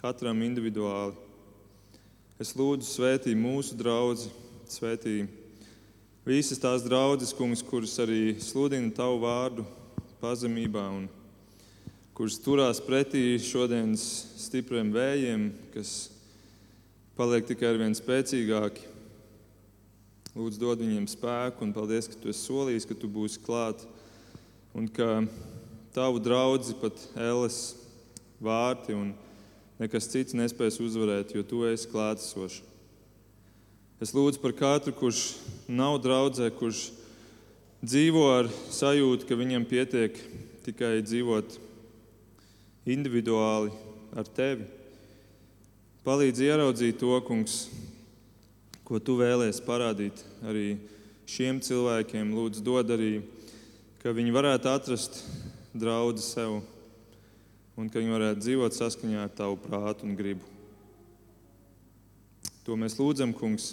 katram 0.00 0.46
individuāli. 0.48 1.27
Es 2.38 2.52
lūdzu, 2.54 2.86
svētī 2.86 3.32
mūsu 3.34 3.74
draugu, 3.74 4.28
svētī 4.70 5.24
visas 6.22 6.60
tās 6.62 6.84
draudzes, 6.86 7.32
kungs, 7.34 7.64
kuras 7.66 7.96
arī 7.98 8.36
sludina 8.38 8.92
tavu 8.94 9.16
vārdu 9.24 9.64
pazemībā 10.20 10.84
un 11.00 11.08
kuras 12.14 12.38
turās 12.38 12.78
pretī 12.78 13.24
šodienas 13.42 14.06
stipriem 14.38 14.94
vējiem, 14.94 15.50
kas 15.74 16.12
paliek 17.18 17.50
tikai 17.50 17.72
ar 17.72 17.82
vien 17.82 17.98
spēcīgāki. 17.98 18.86
Lūdzu, 20.38 20.62
dod 20.62 20.86
viņiem 20.86 21.10
spēku 21.10 21.66
un 21.66 21.74
paldies, 21.74 22.06
ka 22.06 22.22
tu 22.22 22.30
esi 22.30 22.44
solījis, 22.46 22.86
ka 22.86 22.94
tu 22.94 23.10
būsi 23.10 23.42
klāts 23.42 23.90
un 24.78 24.86
ka 24.86 25.24
tavu 25.90 26.22
draugu 26.22 26.78
pat 26.78 27.02
Ēles 27.18 27.64
vārti 28.38 28.94
un 28.94 29.16
nekas 29.78 30.08
cits 30.10 30.36
nespēs 30.36 30.80
uzvarēt, 30.82 31.34
jo 31.36 31.44
tu 31.46 31.62
esi 31.68 31.88
klātesošs. 31.90 32.62
Es 33.98 34.12
lūdzu 34.14 34.38
par 34.42 34.54
katru, 34.54 34.94
kurš 34.94 35.22
nav 35.66 35.98
draudzē, 36.04 36.50
kurš 36.54 36.88
dzīvo 37.82 38.24
ar 38.36 38.50
sajūtu, 38.74 39.26
ka 39.26 39.38
viņam 39.38 39.66
pietiek 39.66 40.18
tikai 40.66 41.00
dzīvot 41.02 41.56
individuāli 42.86 43.72
ar 44.18 44.30
tevi. 44.36 44.68
Palīdzi 46.06 46.46
ieraudzīt 46.46 47.00
to, 47.02 47.16
kungs, 47.26 47.66
ko 48.86 49.02
tu 49.02 49.18
vēlēsies 49.18 49.64
parādīt 49.66 50.22
arī 50.46 50.78
šiem 51.28 51.58
cilvēkiem. 51.64 52.30
Lūdzu, 52.38 52.62
dod 52.64 52.94
arī 52.94 53.18
ka 53.98 54.14
viņi 54.14 54.32
varētu 54.32 54.70
atrast 54.70 55.18
draugu 55.74 56.22
sev 56.22 56.60
un 57.78 57.86
ka 57.86 58.02
viņi 58.02 58.14
varētu 58.14 58.42
dzīvot 58.42 58.74
saskaņā 58.74 59.22
ar 59.22 59.34
tavu 59.38 59.58
prātu 59.62 60.08
un 60.08 60.16
gribu. 60.18 60.42
To 62.66 62.76
mēs 62.76 62.98
lūdzam, 62.98 63.32
Kungs, 63.36 63.72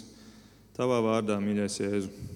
Tavā 0.76 1.00
vārdā, 1.04 1.40
mīļais 1.42 1.80
Jēzu. 1.82 2.35